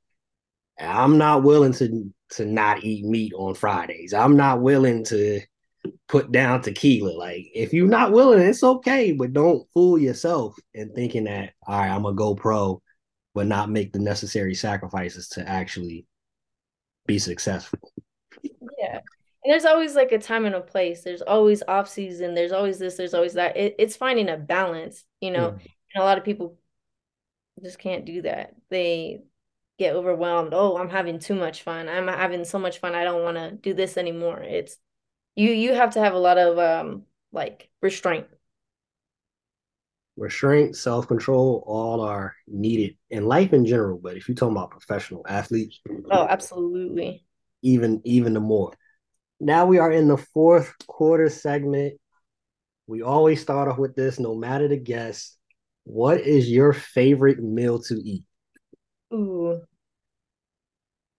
I'm 0.80 1.18
not 1.18 1.42
willing 1.42 1.72
to 1.74 2.12
to 2.32 2.44
not 2.44 2.84
eat 2.84 3.04
meat 3.04 3.32
on 3.34 3.54
Fridays. 3.54 4.14
I'm 4.14 4.36
not 4.36 4.62
willing 4.62 5.04
to 5.04 5.40
put 6.08 6.30
down 6.30 6.62
tequila. 6.62 7.10
Like 7.10 7.46
if 7.54 7.72
you're 7.72 7.88
not 7.88 8.12
willing, 8.12 8.40
it's 8.40 8.62
okay, 8.62 9.12
but 9.12 9.32
don't 9.32 9.66
fool 9.72 9.98
yourself 9.98 10.56
in 10.74 10.92
thinking 10.94 11.24
that 11.24 11.52
all 11.66 11.78
right, 11.78 11.90
I'm 11.90 12.02
gonna 12.02 12.14
go 12.14 12.34
pro, 12.34 12.80
but 13.34 13.46
not 13.46 13.70
make 13.70 13.92
the 13.92 13.98
necessary 13.98 14.54
sacrifices 14.54 15.28
to 15.30 15.48
actually 15.48 16.06
be 17.06 17.18
successful. 17.18 17.92
Yeah. 18.42 19.00
And 19.42 19.52
there's 19.52 19.64
always 19.64 19.94
like 19.94 20.12
a 20.12 20.18
time 20.18 20.44
and 20.44 20.54
a 20.54 20.60
place. 20.60 21.02
There's 21.02 21.22
always 21.22 21.62
off 21.66 21.88
season. 21.88 22.34
There's 22.34 22.52
always 22.52 22.78
this. 22.78 22.96
There's 22.96 23.14
always 23.14 23.34
that. 23.34 23.56
It, 23.56 23.74
it's 23.78 23.96
finding 23.96 24.28
a 24.28 24.36
balance, 24.36 25.04
you 25.20 25.30
know. 25.30 25.52
Mm. 25.52 25.60
And 25.94 26.02
a 26.02 26.04
lot 26.04 26.18
of 26.18 26.24
people 26.24 26.58
just 27.62 27.78
can't 27.78 28.04
do 28.04 28.22
that. 28.22 28.54
They 28.70 29.22
get 29.80 29.96
overwhelmed. 29.96 30.52
Oh, 30.52 30.76
I'm 30.76 30.90
having 30.90 31.18
too 31.18 31.34
much 31.34 31.62
fun. 31.62 31.88
I'm 31.88 32.06
having 32.06 32.44
so 32.44 32.58
much 32.58 32.78
fun. 32.80 32.94
I 32.94 33.02
don't 33.02 33.24
want 33.24 33.38
to 33.38 33.52
do 33.52 33.72
this 33.72 33.96
anymore. 33.96 34.42
It's 34.42 34.76
you 35.36 35.50
you 35.50 35.74
have 35.74 35.94
to 35.94 36.00
have 36.00 36.12
a 36.12 36.18
lot 36.18 36.38
of 36.38 36.58
um 36.58 37.02
like 37.32 37.70
restraint 37.80 38.26
restraint 40.16 40.76
self-control 40.76 41.64
all 41.66 42.02
are 42.02 42.34
needed 42.46 42.96
in 43.08 43.24
life 43.24 43.54
in 43.54 43.64
general 43.64 43.98
but 44.02 44.16
if 44.16 44.28
you're 44.28 44.34
talking 44.34 44.54
about 44.54 44.70
professional 44.70 45.24
athletes 45.26 45.80
oh 46.10 46.26
absolutely 46.28 47.24
even 47.62 48.02
even 48.04 48.34
the 48.34 48.40
more 48.40 48.72
now 49.38 49.64
we 49.64 49.78
are 49.78 49.92
in 49.92 50.08
the 50.08 50.16
fourth 50.16 50.74
quarter 50.86 51.30
segment 51.30 51.94
we 52.86 53.00
always 53.00 53.40
start 53.40 53.68
off 53.68 53.78
with 53.78 53.94
this 53.94 54.18
no 54.18 54.34
matter 54.34 54.68
the 54.68 54.76
guest 54.76 55.38
what 55.84 56.20
is 56.20 56.50
your 56.50 56.74
favorite 56.74 57.38
meal 57.38 57.80
to 57.80 57.94
eat 57.94 58.24
ooh 59.14 59.62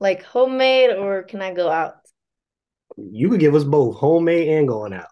like 0.02 0.24
homemade 0.24 0.90
or 0.90 1.24
can 1.24 1.42
i 1.42 1.54
go 1.54 1.70
out 1.70 2.02
you 2.98 3.30
could 3.30 3.40
give 3.40 3.56
us 3.56 3.64
both 3.64 3.98
homemade 3.98 4.48
and 4.50 4.68
going 4.68 4.94
out. 4.94 5.08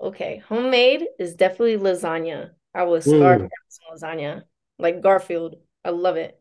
Okay, 0.00 0.42
homemade 0.48 1.06
is 1.18 1.34
definitely 1.34 1.76
lasagna. 1.76 2.50
I 2.74 2.84
was 2.84 3.04
starved 3.04 3.44
mm. 3.44 3.92
lasagna, 3.92 4.42
like 4.78 5.02
Garfield. 5.02 5.56
I 5.84 5.90
love 5.90 6.16
it. 6.16 6.38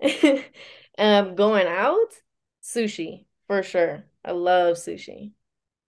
um, 0.98 1.34
going 1.34 1.66
out, 1.66 2.08
sushi 2.62 3.24
for 3.46 3.62
sure. 3.62 4.04
I 4.24 4.32
love 4.32 4.76
sushi. 4.76 5.32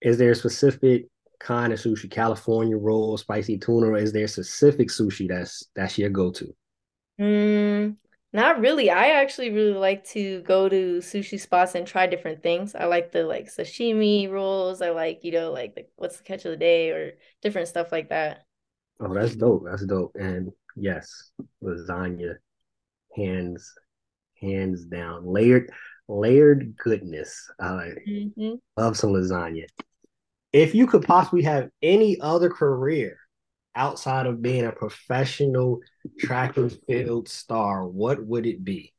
Is 0.00 0.18
there 0.18 0.30
a 0.30 0.34
specific 0.34 1.06
kind 1.38 1.72
of 1.72 1.78
sushi, 1.78 2.10
California 2.10 2.76
roll, 2.76 3.16
spicy 3.16 3.58
tuna, 3.58 3.88
or 3.88 3.96
is 3.96 4.12
there 4.12 4.26
specific 4.26 4.88
sushi 4.88 5.28
that's 5.28 5.64
that's 5.76 5.98
your 5.98 6.10
go 6.10 6.32
to? 6.32 6.54
Mm, 7.20 7.96
not 8.32 8.60
really. 8.60 8.90
I 8.90 9.20
actually 9.20 9.50
really 9.50 9.72
like 9.72 10.04
to 10.08 10.42
go 10.42 10.68
to 10.68 10.98
sushi 10.98 11.40
spots 11.40 11.74
and 11.74 11.86
try 11.86 12.06
different 12.06 12.42
things. 12.42 12.74
I 12.74 12.84
like 12.84 13.10
the 13.10 13.24
like 13.24 13.46
sashimi 13.46 14.30
rolls. 14.30 14.82
I 14.82 14.90
like, 14.90 15.24
you 15.24 15.32
know, 15.32 15.50
like 15.50 15.74
the, 15.74 15.86
what's 15.96 16.18
the 16.18 16.24
catch 16.24 16.44
of 16.44 16.50
the 16.50 16.56
day 16.56 16.90
or 16.90 17.12
different 17.42 17.68
stuff 17.68 17.90
like 17.90 18.10
that. 18.10 18.44
Oh, 19.00 19.14
that's 19.14 19.36
dope. 19.36 19.64
That's 19.64 19.84
dope. 19.86 20.14
And 20.18 20.52
yes, 20.76 21.30
lasagna, 21.62 22.34
hands, 23.16 23.72
hands 24.40 24.84
down, 24.84 25.24
layered, 25.24 25.70
layered 26.06 26.76
goodness. 26.76 27.50
I 27.58 27.92
mm-hmm. 28.06 28.54
love 28.76 28.96
some 28.96 29.10
lasagna. 29.10 29.66
If 30.52 30.74
you 30.74 30.86
could 30.86 31.02
possibly 31.02 31.42
have 31.42 31.70
any 31.82 32.20
other 32.20 32.50
career 32.50 33.17
outside 33.78 34.26
of 34.26 34.42
being 34.42 34.66
a 34.66 34.72
professional 34.72 35.80
track 36.18 36.56
and 36.56 36.76
field 36.86 37.28
star, 37.28 37.86
what 37.86 38.22
would 38.24 38.44
it 38.44 38.62
be? 38.62 38.92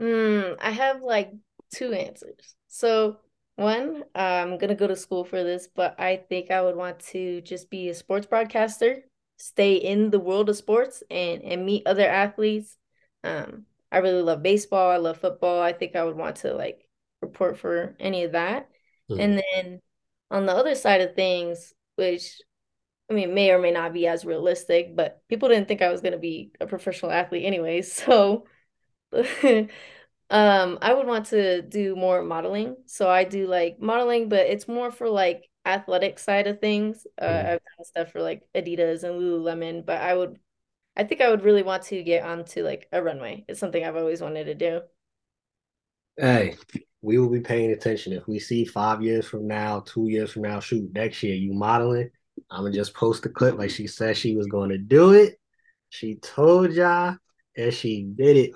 Mm, 0.00 0.56
I 0.60 0.70
have 0.70 1.02
like 1.02 1.32
two 1.72 1.92
answers. 1.92 2.54
So 2.68 3.18
one, 3.56 4.04
I'm 4.14 4.58
gonna 4.58 4.74
go 4.74 4.86
to 4.86 4.96
school 4.96 5.24
for 5.24 5.44
this, 5.44 5.68
but 5.74 5.98
I 6.00 6.16
think 6.16 6.50
I 6.50 6.60
would 6.62 6.76
want 6.76 6.98
to 7.10 7.40
just 7.42 7.70
be 7.70 7.88
a 7.88 7.94
sports 7.94 8.26
broadcaster, 8.26 9.04
stay 9.36 9.74
in 9.74 10.10
the 10.10 10.18
world 10.18 10.48
of 10.48 10.56
sports 10.56 11.02
and 11.10 11.42
and 11.42 11.64
meet 11.64 11.86
other 11.86 12.08
athletes. 12.08 12.76
Um, 13.22 13.66
I 13.92 13.98
really 13.98 14.22
love 14.22 14.42
baseball, 14.42 14.90
I 14.90 14.96
love 14.96 15.18
football. 15.18 15.60
I 15.60 15.72
think 15.72 15.94
I 15.94 16.04
would 16.04 16.16
want 16.16 16.36
to 16.36 16.54
like 16.54 16.88
report 17.22 17.58
for 17.58 17.96
any 18.00 18.24
of 18.24 18.32
that. 18.32 18.68
Mm. 19.10 19.20
And 19.20 19.42
then 19.52 19.80
on 20.30 20.46
the 20.46 20.52
other 20.52 20.74
side 20.74 21.00
of 21.00 21.14
things, 21.14 21.74
which 21.96 22.40
I 23.10 23.12
mean, 23.12 23.34
may 23.34 23.50
or 23.50 23.58
may 23.58 23.72
not 23.72 23.92
be 23.92 24.06
as 24.06 24.24
realistic, 24.24 24.94
but 24.94 25.20
people 25.28 25.48
didn't 25.48 25.66
think 25.66 25.82
I 25.82 25.90
was 25.90 26.00
going 26.00 26.12
to 26.12 26.18
be 26.18 26.52
a 26.60 26.66
professional 26.66 27.10
athlete 27.10 27.44
anyway. 27.44 27.82
So, 27.90 28.46
um, 30.30 30.78
I 30.80 30.94
would 30.94 31.06
want 31.08 31.26
to 31.26 31.62
do 31.62 31.96
more 31.96 32.22
modeling. 32.22 32.76
So 32.86 33.10
I 33.10 33.24
do 33.24 33.48
like 33.48 33.80
modeling, 33.80 34.28
but 34.28 34.46
it's 34.46 34.68
more 34.68 34.92
for 34.92 35.08
like 35.08 35.48
athletic 35.66 36.20
side 36.20 36.46
of 36.46 36.60
things. 36.60 37.04
Uh, 37.20 37.26
mm. 37.26 37.46
I've 37.46 37.60
done 37.64 37.84
stuff 37.84 38.12
for 38.12 38.22
like 38.22 38.42
Adidas 38.54 39.02
and 39.02 39.20
Lululemon, 39.20 39.84
but 39.84 40.00
I 40.00 40.14
would, 40.14 40.38
I 40.96 41.02
think 41.02 41.20
I 41.20 41.30
would 41.30 41.42
really 41.42 41.64
want 41.64 41.82
to 41.84 42.04
get 42.04 42.24
onto 42.24 42.62
like 42.62 42.86
a 42.92 43.02
runway. 43.02 43.44
It's 43.48 43.58
something 43.58 43.84
I've 43.84 43.96
always 43.96 44.20
wanted 44.20 44.44
to 44.44 44.54
do. 44.54 44.80
Hey, 46.16 46.54
we 47.02 47.18
will 47.18 47.30
be 47.30 47.40
paying 47.40 47.72
attention 47.72 48.12
if 48.12 48.28
we 48.28 48.38
see 48.38 48.64
five 48.64 49.02
years 49.02 49.26
from 49.26 49.48
now, 49.48 49.80
two 49.80 50.08
years 50.08 50.30
from 50.30 50.42
now, 50.42 50.60
shoot 50.60 50.92
next 50.92 51.24
year 51.24 51.34
you 51.34 51.52
modeling 51.52 52.10
I'm 52.50 52.62
gonna 52.62 52.74
just 52.74 52.94
post 52.94 53.22
the 53.22 53.28
clip 53.28 53.58
like 53.58 53.70
she 53.70 53.86
said 53.86 54.16
she 54.16 54.36
was 54.36 54.46
going 54.46 54.70
to 54.70 54.78
do 54.78 55.12
it. 55.12 55.38
She 55.88 56.16
told 56.16 56.72
y'all, 56.72 57.16
and 57.56 57.72
she 57.72 58.04
did 58.04 58.36
it. 58.36 58.52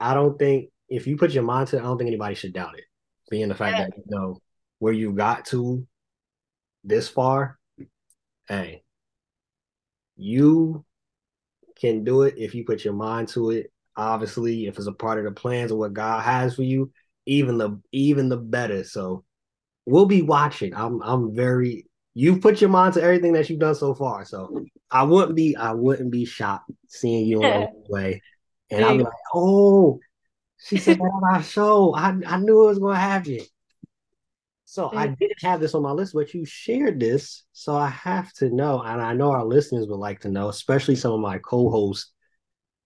I 0.00 0.14
don't 0.14 0.38
think 0.38 0.70
if 0.88 1.06
you 1.06 1.16
put 1.16 1.32
your 1.32 1.44
mind 1.44 1.68
to 1.68 1.76
it, 1.76 1.80
I 1.80 1.84
don't 1.84 1.98
think 1.98 2.08
anybody 2.08 2.34
should 2.34 2.52
doubt 2.52 2.78
it. 2.78 2.84
Being 3.30 3.48
the 3.48 3.54
fact 3.54 3.78
yeah. 3.78 3.84
that 3.84 3.96
you 3.96 4.04
know 4.06 4.40
where 4.78 4.92
you 4.92 5.12
got 5.12 5.46
to 5.46 5.86
this 6.84 7.08
far, 7.08 7.58
hey, 8.48 8.82
you 10.16 10.84
can 11.80 12.04
do 12.04 12.22
it 12.22 12.34
if 12.36 12.54
you 12.54 12.64
put 12.64 12.84
your 12.84 12.94
mind 12.94 13.28
to 13.28 13.50
it. 13.50 13.72
Obviously, 13.96 14.66
if 14.66 14.76
it's 14.76 14.86
a 14.86 14.92
part 14.92 15.18
of 15.18 15.24
the 15.24 15.30
plans 15.30 15.70
of 15.70 15.78
what 15.78 15.92
God 15.92 16.22
has 16.22 16.56
for 16.56 16.62
you, 16.62 16.90
even 17.26 17.58
the 17.58 17.80
even 17.92 18.28
the 18.28 18.36
better. 18.36 18.84
So 18.84 19.24
we'll 19.86 20.06
be 20.06 20.22
watching. 20.22 20.74
I'm 20.74 21.02
I'm 21.02 21.34
very 21.34 21.86
you 22.14 22.38
put 22.38 22.60
your 22.60 22.70
mind 22.70 22.94
to 22.94 23.02
everything 23.02 23.32
that 23.32 23.48
you've 23.48 23.60
done 23.60 23.74
so 23.74 23.94
far. 23.94 24.24
So 24.24 24.64
I 24.90 25.02
wouldn't 25.04 25.36
be 25.36 25.56
I 25.56 25.72
wouldn't 25.72 26.10
be 26.10 26.24
shocked 26.24 26.70
seeing 26.88 27.26
you 27.26 27.42
on 27.42 27.60
the 27.86 27.92
way. 27.92 28.22
And 28.70 28.84
I'm 28.84 28.98
like, 28.98 29.12
oh, 29.34 30.00
she 30.58 30.78
said 30.78 30.98
that 30.98 31.02
on 31.02 31.34
our 31.34 31.42
show. 31.42 31.94
I, 31.94 32.14
I 32.26 32.38
knew 32.38 32.64
it 32.64 32.66
was 32.66 32.78
gonna 32.78 32.98
happen. 32.98 33.40
So 34.64 34.90
I 34.90 35.08
mm. 35.08 35.18
didn't 35.18 35.42
have 35.42 35.60
this 35.60 35.74
on 35.74 35.82
my 35.82 35.90
list, 35.90 36.14
but 36.14 36.32
you 36.32 36.46
shared 36.46 36.98
this. 36.98 37.44
So 37.52 37.76
I 37.76 37.88
have 37.88 38.32
to 38.34 38.48
know, 38.48 38.80
and 38.80 39.02
I 39.02 39.12
know 39.12 39.30
our 39.30 39.44
listeners 39.44 39.86
would 39.86 39.98
like 39.98 40.20
to 40.20 40.30
know, 40.30 40.48
especially 40.48 40.96
some 40.96 41.12
of 41.12 41.20
my 41.20 41.36
co-hosts. 41.38 42.10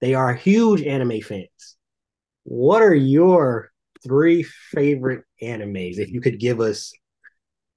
They 0.00 0.14
are 0.14 0.34
huge 0.34 0.82
anime 0.82 1.20
fans. 1.20 1.76
What 2.42 2.82
are 2.82 2.94
your 2.94 3.70
three 4.02 4.42
favorite 4.42 5.24
animes? 5.40 5.98
If 5.98 6.10
you 6.10 6.20
could 6.20 6.40
give 6.40 6.60
us 6.60 6.92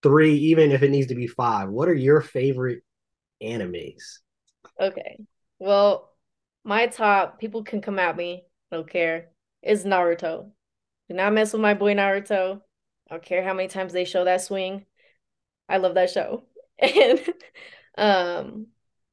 three, 0.03 0.35
even 0.35 0.71
if 0.71 0.83
it 0.83 0.91
needs 0.91 1.07
to 1.07 1.15
be 1.15 1.27
five, 1.27 1.69
what 1.69 1.89
are 1.89 1.93
your 1.93 2.21
favorite 2.21 2.83
animes? 3.41 4.19
Okay. 4.79 5.19
Well, 5.59 6.11
my 6.63 6.87
top, 6.87 7.39
people 7.39 7.63
can 7.63 7.81
come 7.81 7.99
at 7.99 8.15
me, 8.17 8.45
don't 8.71 8.89
care, 8.89 9.29
is 9.61 9.85
Naruto. 9.85 10.51
Do 11.09 11.15
not 11.15 11.33
mess 11.33 11.53
with 11.53 11.61
my 11.61 11.73
boy 11.73 11.93
Naruto. 11.95 12.61
I 13.09 13.15
don't 13.15 13.23
care 13.23 13.43
how 13.43 13.53
many 13.53 13.67
times 13.67 13.93
they 13.93 14.05
show 14.05 14.25
that 14.25 14.41
swing. 14.41 14.85
I 15.67 15.77
love 15.77 15.95
that 15.95 16.09
show. 16.11 16.43
And 16.81 17.19
um 17.97 18.67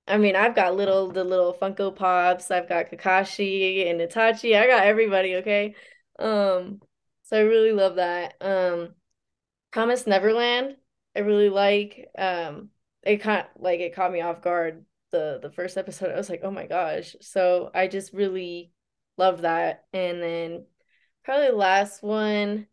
I 0.09 0.19
mean, 0.19 0.37
I've 0.37 0.55
got 0.55 0.77
little 0.77 1.11
the 1.11 1.25
little 1.25 1.53
Funko 1.55 1.95
Pops. 1.97 2.51
I've 2.53 2.69
got 2.69 2.91
Kakashi 2.91 3.91
and 3.91 4.01
Itachi. 4.01 4.57
I 4.57 4.67
got 4.69 4.87
everybody, 4.87 5.37
okay? 5.37 5.75
Um 6.19 6.81
so 7.25 7.39
I 7.39 7.41
really 7.41 7.73
love 7.73 7.97
that. 7.97 8.35
Um 8.41 8.95
Promise 9.77 10.07
Neverland, 10.07 10.77
I 11.15 11.19
really 11.21 11.51
like. 11.51 12.09
Um 12.17 12.71
it 13.03 13.19
kind 13.19 13.47
like 13.59 13.81
it 13.81 13.95
caught 13.95 14.11
me 14.11 14.23
off 14.23 14.41
guard 14.41 14.87
the 15.11 15.39
the 15.43 15.51
first 15.51 15.77
episode. 15.77 16.11
I 16.11 16.17
was 16.17 16.31
like, 16.31 16.41
"Oh 16.43 16.51
my 16.51 16.67
gosh." 16.67 17.15
So 17.21 17.71
I 17.75 17.87
just 17.87 18.15
really 18.15 18.73
love 19.19 19.43
that. 19.43 19.85
And 19.93 20.23
then 20.23 20.65
probably 21.25 21.49
the 21.49 21.57
last 21.57 22.03
one 22.03 22.69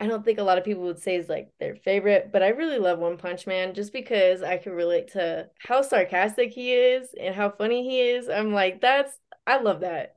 I 0.00 0.06
don't 0.06 0.24
think 0.24 0.38
a 0.38 0.44
lot 0.44 0.58
of 0.58 0.64
people 0.64 0.84
would 0.84 1.00
say 1.00 1.16
is 1.16 1.28
like 1.28 1.50
their 1.58 1.74
favorite, 1.74 2.30
but 2.32 2.42
I 2.42 2.48
really 2.50 2.78
love 2.78 3.00
One 3.00 3.16
Punch 3.16 3.46
Man 3.48 3.74
just 3.74 3.92
because 3.92 4.42
I 4.42 4.56
can 4.56 4.72
relate 4.72 5.08
to 5.12 5.50
how 5.58 5.82
sarcastic 5.82 6.52
he 6.52 6.72
is 6.72 7.08
and 7.20 7.34
how 7.34 7.50
funny 7.50 7.82
he 7.82 8.00
is. 8.10 8.28
I'm 8.28 8.52
like, 8.52 8.80
that's 8.80 9.18
I 9.46 9.58
love 9.60 9.80
that. 9.80 10.16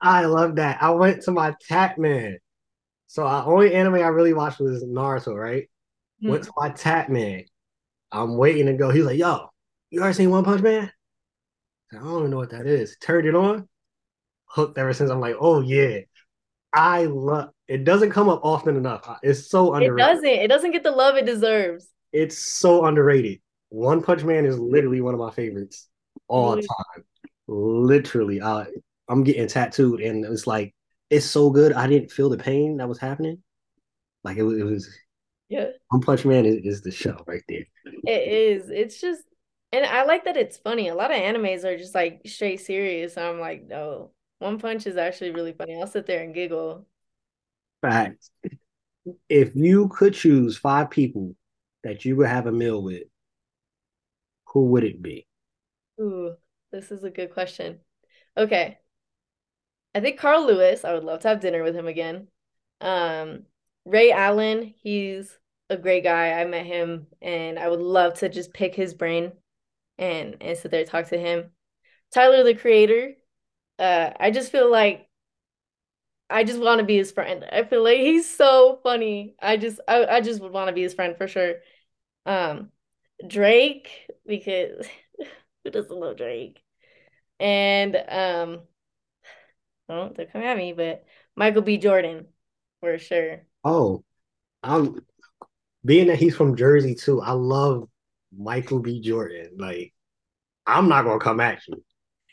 I 0.00 0.24
love 0.26 0.56
that. 0.56 0.82
I 0.82 0.90
went 0.90 1.22
to 1.22 1.30
my 1.30 1.54
Tatman. 1.70 2.38
So 3.06 3.22
the 3.24 3.44
only 3.44 3.74
anime 3.74 3.94
I 3.94 4.08
really 4.08 4.32
watched 4.32 4.60
was 4.60 4.84
Naruto, 4.84 5.34
right? 5.34 5.68
Hmm. 6.20 6.30
Went 6.30 6.44
to 6.44 6.52
my 6.56 6.70
Tatman. 6.70 7.46
I'm 8.12 8.36
waiting 8.36 8.66
to 8.66 8.74
go. 8.74 8.90
He's 8.90 9.04
like, 9.04 9.18
yo, 9.18 9.48
you 9.90 10.02
ever 10.02 10.12
seen 10.12 10.30
One 10.30 10.44
Punch 10.44 10.62
Man? 10.62 10.90
I 11.92 11.96
don't 11.96 12.18
even 12.18 12.30
know 12.30 12.38
what 12.38 12.50
that 12.50 12.66
is. 12.66 12.96
Turned 13.00 13.26
it 13.26 13.34
on. 13.34 13.68
Hooked 14.46 14.78
ever 14.78 14.92
since. 14.92 15.10
I'm 15.10 15.20
like, 15.20 15.36
oh 15.40 15.60
yeah. 15.60 16.00
I 16.72 17.04
love 17.04 17.50
it 17.68 17.84
doesn't 17.84 18.10
come 18.10 18.28
up 18.28 18.40
often 18.44 18.76
enough. 18.76 19.08
It's 19.22 19.50
so 19.50 19.74
underrated. 19.74 19.98
It 19.98 20.14
doesn't. 20.14 20.44
It 20.44 20.48
doesn't 20.48 20.70
get 20.72 20.82
the 20.82 20.90
love 20.90 21.16
it 21.16 21.26
deserves. 21.26 21.88
It's 22.12 22.38
so 22.38 22.84
underrated. 22.84 23.40
One 23.70 24.02
Punch 24.02 24.22
Man 24.24 24.46
is 24.46 24.58
literally 24.58 25.00
one 25.00 25.14
of 25.14 25.20
my 25.20 25.30
favorites 25.30 25.88
all 26.28 26.56
really? 26.56 26.68
time. 26.68 27.04
Literally, 27.48 28.42
I 28.42 28.66
I'm 29.08 29.24
getting 29.24 29.48
tattooed, 29.48 30.00
and 30.00 30.24
it's 30.24 30.46
like 30.46 30.74
it's 31.10 31.26
so 31.26 31.50
good. 31.50 31.72
I 31.72 31.86
didn't 31.86 32.10
feel 32.10 32.28
the 32.28 32.38
pain 32.38 32.78
that 32.78 32.88
was 32.88 32.98
happening. 32.98 33.42
Like 34.24 34.36
it 34.36 34.42
was. 34.42 34.58
It 34.58 34.64
was 34.64 34.98
yeah. 35.48 35.66
One 35.88 36.00
Punch 36.00 36.24
Man 36.24 36.44
is, 36.44 36.56
is 36.64 36.82
the 36.82 36.90
show 36.90 37.22
right 37.26 37.42
there. 37.48 37.64
It 37.84 38.28
is. 38.28 38.70
It's 38.70 39.00
just, 39.00 39.22
and 39.72 39.86
I 39.86 40.04
like 40.04 40.24
that 40.24 40.36
it's 40.36 40.56
funny. 40.56 40.88
A 40.88 40.94
lot 40.94 41.12
of 41.12 41.18
animes 41.18 41.64
are 41.64 41.76
just 41.76 41.94
like 41.94 42.22
straight 42.26 42.60
serious. 42.60 43.16
I'm 43.16 43.38
like, 43.38 43.66
no, 43.66 44.10
One 44.40 44.58
Punch 44.58 44.86
is 44.86 44.96
actually 44.96 45.30
really 45.30 45.52
funny. 45.52 45.78
I'll 45.78 45.86
sit 45.86 46.06
there 46.06 46.22
and 46.22 46.34
giggle. 46.34 46.86
Facts. 47.80 48.30
If 49.28 49.54
you 49.54 49.88
could 49.88 50.14
choose 50.14 50.56
five 50.56 50.90
people 50.90 51.36
that 51.84 52.04
you 52.04 52.16
would 52.16 52.26
have 52.26 52.46
a 52.46 52.52
meal 52.52 52.82
with, 52.82 53.04
who 54.46 54.64
would 54.66 54.82
it 54.82 55.00
be? 55.00 55.26
Ooh, 56.00 56.34
this 56.72 56.90
is 56.90 57.04
a 57.04 57.10
good 57.10 57.32
question. 57.32 57.78
Okay. 58.36 58.78
I 59.96 60.00
think 60.00 60.18
Carl 60.18 60.46
Lewis, 60.46 60.84
I 60.84 60.92
would 60.92 61.04
love 61.04 61.20
to 61.20 61.28
have 61.28 61.40
dinner 61.40 61.62
with 61.62 61.74
him 61.74 61.86
again. 61.86 62.28
Um, 62.82 63.44
Ray 63.86 64.12
Allen, 64.12 64.74
he's 64.82 65.38
a 65.70 65.78
great 65.78 66.04
guy. 66.04 66.32
I 66.32 66.44
met 66.44 66.66
him 66.66 67.06
and 67.22 67.58
I 67.58 67.66
would 67.66 67.80
love 67.80 68.12
to 68.18 68.28
just 68.28 68.52
pick 68.52 68.74
his 68.74 68.92
brain 68.92 69.32
and 69.96 70.36
and 70.42 70.58
sit 70.58 70.70
there 70.70 70.84
talk 70.84 71.06
to 71.06 71.18
him. 71.18 71.50
Tyler 72.12 72.44
the 72.44 72.54
creator, 72.54 73.14
uh, 73.78 74.10
I 74.20 74.30
just 74.32 74.52
feel 74.52 74.70
like 74.70 75.08
I 76.28 76.44
just 76.44 76.60
want 76.60 76.80
to 76.80 76.84
be 76.84 76.98
his 76.98 77.10
friend. 77.10 77.46
I 77.50 77.64
feel 77.64 77.82
like 77.82 77.96
he's 77.96 78.28
so 78.28 78.80
funny. 78.82 79.34
I 79.40 79.56
just 79.56 79.80
I, 79.88 80.04
I 80.04 80.20
just 80.20 80.42
would 80.42 80.52
want 80.52 80.68
to 80.68 80.74
be 80.74 80.82
his 80.82 80.92
friend 80.92 81.16
for 81.16 81.26
sure. 81.26 81.54
Um 82.26 82.70
Drake 83.26 83.88
because 84.26 84.86
who 85.64 85.70
doesn't 85.70 85.98
love 85.98 86.18
Drake? 86.18 86.60
And 87.40 87.96
um 88.10 88.60
oh, 89.88 90.12
they're 90.14 90.26
coming 90.26 90.48
at 90.48 90.56
me, 90.56 90.72
but 90.72 91.04
Michael 91.34 91.62
B. 91.62 91.78
Jordan 91.78 92.26
for 92.80 92.98
sure. 92.98 93.42
Oh, 93.64 94.04
I'm 94.62 95.00
being 95.84 96.08
that 96.08 96.18
he's 96.18 96.36
from 96.36 96.56
Jersey 96.56 96.94
too. 96.94 97.20
I 97.20 97.32
love 97.32 97.88
Michael 98.36 98.80
B. 98.80 99.00
Jordan. 99.00 99.50
Like, 99.56 99.92
I'm 100.66 100.88
not 100.88 101.04
gonna 101.04 101.20
come 101.20 101.40
at 101.40 101.60
you. 101.66 101.82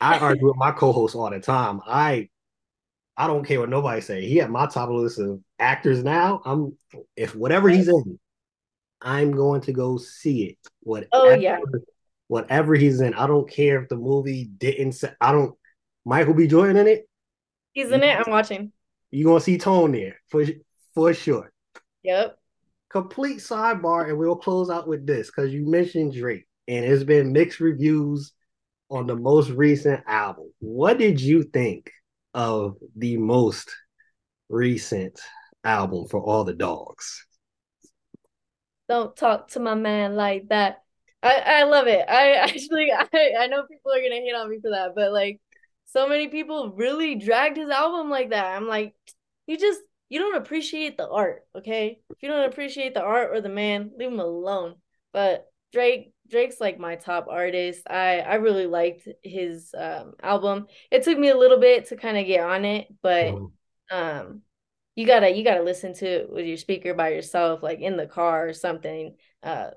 I 0.00 0.18
argue 0.20 0.48
with 0.48 0.56
my 0.56 0.72
co-host 0.72 1.14
all 1.14 1.30
the 1.30 1.40
time. 1.40 1.80
I 1.86 2.28
I 3.16 3.26
don't 3.26 3.44
care 3.44 3.60
what 3.60 3.68
nobody 3.68 4.00
say. 4.00 4.26
He 4.26 4.40
at 4.40 4.50
my 4.50 4.66
top 4.66 4.90
list 4.90 5.18
of 5.20 5.40
actors 5.58 6.02
now. 6.02 6.42
I'm 6.44 6.76
if 7.16 7.34
whatever 7.34 7.68
he's 7.68 7.88
in, 7.88 8.18
I'm 9.00 9.32
going 9.32 9.60
to 9.62 9.72
go 9.72 9.98
see 9.98 10.44
it. 10.44 10.58
Whatever, 10.80 11.10
oh 11.12 11.34
yeah. 11.34 11.58
Whatever 12.26 12.74
he's 12.74 13.00
in, 13.00 13.14
I 13.14 13.26
don't 13.26 13.48
care 13.48 13.82
if 13.82 13.88
the 13.88 13.96
movie 13.96 14.44
didn't. 14.44 14.92
Say, 14.92 15.12
I 15.20 15.32
don't. 15.32 15.54
Michael 16.04 16.34
B. 16.34 16.46
Jordan 16.46 16.76
in 16.76 16.88
it. 16.88 17.08
He's 17.74 17.90
in 17.90 18.02
it. 18.02 18.18
I'm 18.18 18.30
watching. 18.30 18.72
You're 19.10 19.30
gonna 19.30 19.40
see 19.40 19.58
Tone 19.58 19.92
there 19.92 20.16
for 20.28 20.44
for 20.94 21.12
sure. 21.12 21.52
Yep. 22.02 22.38
Complete 22.88 23.38
sidebar, 23.38 24.08
and 24.08 24.16
we'll 24.16 24.36
close 24.36 24.70
out 24.70 24.88
with 24.88 25.06
this 25.06 25.26
because 25.26 25.52
you 25.52 25.68
mentioned 25.68 26.14
Drake, 26.14 26.46
and 26.68 26.84
it's 26.84 27.04
been 27.04 27.32
mixed 27.32 27.60
reviews 27.60 28.32
on 28.88 29.06
the 29.06 29.16
most 29.16 29.50
recent 29.50 30.02
album. 30.06 30.50
What 30.60 30.98
did 30.98 31.20
you 31.20 31.42
think 31.42 31.90
of 32.32 32.76
the 32.96 33.16
most 33.16 33.74
recent 34.48 35.20
album 35.64 36.06
for 36.08 36.20
all 36.20 36.44
the 36.44 36.54
dogs. 36.54 37.26
Don't 38.88 39.16
talk 39.16 39.48
to 39.48 39.60
my 39.60 39.74
man 39.74 40.14
like 40.14 40.48
that. 40.48 40.82
I, 41.22 41.42
I 41.46 41.62
love 41.64 41.86
it. 41.86 42.04
I 42.06 42.32
actually 42.34 42.90
I, 42.92 43.06
I 43.40 43.46
know 43.46 43.64
people 43.64 43.92
are 43.92 44.02
gonna 44.02 44.16
hate 44.16 44.34
on 44.34 44.50
me 44.50 44.60
for 44.60 44.70
that, 44.70 44.94
but 44.94 45.12
like 45.12 45.40
so 45.86 46.08
many 46.08 46.28
people 46.28 46.72
really 46.72 47.14
dragged 47.14 47.56
his 47.56 47.70
album 47.70 48.10
like 48.10 48.30
that. 48.30 48.56
I'm 48.56 48.66
like, 48.66 48.94
you 49.46 49.58
just 49.58 49.80
you 50.08 50.18
don't 50.18 50.36
appreciate 50.36 50.96
the 50.96 51.08
art, 51.08 51.42
okay? 51.56 52.00
If 52.10 52.22
you 52.22 52.28
don't 52.28 52.48
appreciate 52.48 52.94
the 52.94 53.02
art 53.02 53.30
or 53.32 53.40
the 53.40 53.48
man, 53.48 53.90
leave 53.96 54.12
him 54.12 54.20
alone. 54.20 54.76
But 55.12 55.46
Drake 55.72 56.12
Drake's 56.28 56.60
like 56.60 56.78
my 56.78 56.96
top 56.96 57.26
artist. 57.28 57.82
I 57.88 58.20
I 58.20 58.34
really 58.34 58.66
liked 58.66 59.08
his 59.22 59.74
um 59.76 60.14
album. 60.22 60.66
It 60.90 61.02
took 61.02 61.18
me 61.18 61.28
a 61.28 61.36
little 61.36 61.58
bit 61.58 61.88
to 61.88 61.96
kind 61.96 62.16
of 62.16 62.26
get 62.26 62.40
on 62.40 62.64
it, 62.64 62.88
but 63.02 63.34
oh. 63.34 63.52
um 63.90 64.42
you 64.94 65.06
gotta 65.06 65.30
you 65.30 65.44
gotta 65.44 65.62
listen 65.62 65.94
to 65.94 66.06
it 66.06 66.30
with 66.30 66.46
your 66.46 66.56
speaker 66.56 66.94
by 66.94 67.10
yourself, 67.10 67.62
like 67.62 67.80
in 67.80 67.96
the 67.96 68.06
car 68.06 68.48
or 68.48 68.52
something. 68.52 69.16
Uh 69.42 69.70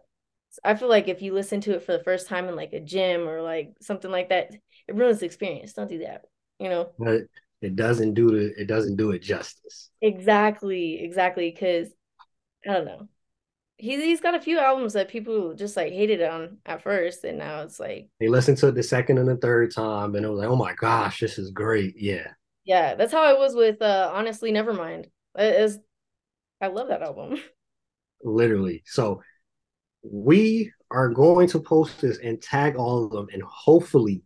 I 0.64 0.76
feel 0.76 0.90
like 0.90 1.08
if 1.08 1.22
you 1.22 1.34
listen 1.34 1.62
to 1.62 1.76
it 1.76 1.84
for 1.84 1.92
the 1.92 2.04
first 2.04 2.28
time 2.28 2.48
in 2.48 2.56
like 2.56 2.74
a 2.74 2.80
gym 2.80 3.28
or 3.28 3.42
like 3.42 3.74
something 3.82 4.10
like 4.10 4.30
that, 4.30 4.52
it 4.88 4.96
ruins 4.96 5.20
the 5.20 5.26
experience. 5.26 5.74
Don't 5.74 5.90
do 5.90 6.00
that. 6.00 6.26
You 6.60 6.70
know? 6.70 6.90
But 6.98 7.22
it 7.62 7.76
doesn't 7.76 8.14
do 8.14 8.36
it 8.36 8.54
it 8.58 8.68
doesn't 8.68 8.98
do 8.98 9.12
it 9.12 9.22
justice. 9.22 9.90
Exactly, 10.02 11.04
exactly. 11.04 11.52
Cause 11.52 11.88
I 12.68 12.74
don't 12.74 12.86
know 12.86 13.08
he's 13.78 14.04
he's 14.04 14.22
got 14.22 14.36
a 14.36 14.42
few 14.42 14.60
albums 14.60 14.94
that 14.94 15.08
people 15.08 15.54
just 15.54 15.78
like 15.78 15.94
hated 15.94 16.22
on 16.22 16.58
at 16.66 16.82
first, 16.82 17.24
and 17.24 17.38
now 17.38 17.62
it's 17.62 17.80
like 17.80 18.10
they 18.20 18.28
listened 18.28 18.58
to 18.60 18.68
it 18.68 18.76
the 18.76 18.84
second 18.84 19.18
and 19.18 19.28
the 19.28 19.38
third 19.38 19.74
time, 19.74 20.16
and 20.16 20.26
it 20.26 20.30
was 20.30 20.40
like, 20.40 20.50
oh 20.50 20.56
my 20.56 20.74
gosh, 20.74 21.20
this 21.20 21.38
is 21.38 21.52
great. 21.52 21.96
Yeah, 21.98 22.28
yeah, 22.66 22.96
that's 22.96 23.14
how 23.14 23.24
I 23.24 23.34
was 23.34 23.56
with 23.56 23.82
uh 23.82 24.12
honestly, 24.14 24.52
Nevermind. 24.52 25.06
It 25.38 25.62
is, 25.62 25.80
I 26.60 26.68
love 26.68 26.90
that 26.90 27.04
album. 27.04 27.38
Literally, 28.24 28.84
so 28.86 29.22
we 30.02 30.72
are 30.90 31.10
going 31.10 31.48
to 31.50 31.60
post 31.60 32.02
this 32.02 32.18
and 32.18 32.42
tag 32.42 32.76
all 32.76 33.06
of 33.06 33.12
them, 33.12 33.28
and 33.32 33.44
hopefully 33.44 34.24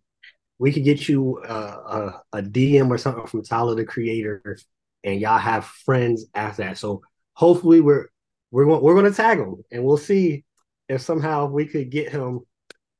we 0.62 0.72
could 0.72 0.84
get 0.84 1.10
you 1.10 1.40
uh, 1.40 2.14
a, 2.32 2.38
a 2.38 2.42
DM 2.44 2.92
or 2.92 2.98
something 3.00 3.26
from 3.26 3.42
Tyler 3.42 3.74
the 3.74 3.84
Creator, 3.84 4.60
and 5.04 5.20
y'all 5.20 5.40
have 5.40 5.66
friends 5.66 6.28
after 6.36 6.62
that. 6.62 6.78
So 6.78 7.02
hopefully 7.34 7.82
we're 7.82 8.10
we're 8.52 8.66
going 8.66 8.80
we're 8.84 8.94
going 8.94 9.12
to 9.12 9.18
tag 9.18 9.40
him, 9.40 9.56
and 9.72 9.84
we'll 9.84 9.98
see 9.98 10.46
if 10.88 11.02
somehow 11.02 11.48
we 11.48 11.66
could 11.66 11.90
get 11.90 12.12
him 12.12 12.42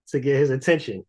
to 0.08 0.20
get 0.20 0.38
his 0.38 0.50
attention. 0.50 1.06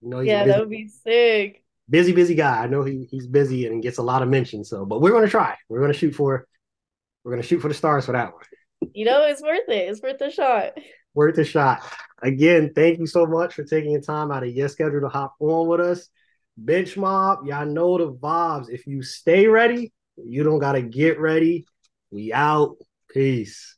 You 0.00 0.08
know, 0.08 0.18
yeah, 0.18 0.44
that 0.44 0.58
would 0.58 0.70
be 0.70 0.88
sick. 0.88 1.62
Busy, 1.88 2.10
busy 2.10 2.34
guy. 2.34 2.64
I 2.64 2.66
know 2.66 2.82
he, 2.82 3.06
he's 3.08 3.28
busy 3.28 3.68
and 3.68 3.80
gets 3.80 3.98
a 3.98 4.02
lot 4.02 4.22
of 4.22 4.28
mentions. 4.28 4.68
So, 4.68 4.84
but 4.84 5.00
we're 5.00 5.12
going 5.12 5.24
to 5.24 5.30
try. 5.30 5.56
We're 5.68 5.78
going 5.78 5.92
to 5.92 5.98
shoot 5.98 6.16
for 6.16 6.48
we're 7.22 7.30
going 7.30 7.42
to 7.42 7.46
shoot 7.46 7.60
for 7.60 7.68
the 7.68 7.74
stars 7.74 8.06
for 8.06 8.12
that 8.12 8.32
one. 8.32 8.42
You 8.92 9.04
know, 9.04 9.24
it's 9.26 9.40
worth 9.40 9.68
it. 9.68 9.88
It's 9.88 10.02
worth 10.02 10.20
a 10.20 10.32
shot. 10.32 10.72
Worth 11.14 11.38
a 11.38 11.44
shot. 11.44 11.82
Again, 12.22 12.72
thank 12.74 12.98
you 12.98 13.06
so 13.06 13.26
much 13.26 13.54
for 13.54 13.64
taking 13.64 13.90
your 13.92 14.00
time 14.00 14.30
out 14.30 14.44
of 14.44 14.50
your 14.50 14.68
schedule 14.68 15.00
to 15.00 15.08
hop 15.08 15.34
on 15.40 15.66
with 15.66 15.80
us. 15.80 16.08
Bench 16.56 16.96
mob, 16.96 17.46
y'all 17.46 17.66
know 17.66 17.98
the 17.98 18.12
vibes. 18.12 18.70
If 18.70 18.86
you 18.86 19.02
stay 19.02 19.46
ready, 19.46 19.92
you 20.16 20.42
don't 20.42 20.58
gotta 20.58 20.82
get 20.82 21.18
ready. 21.18 21.66
We 22.10 22.32
out. 22.32 22.76
Peace. 23.10 23.76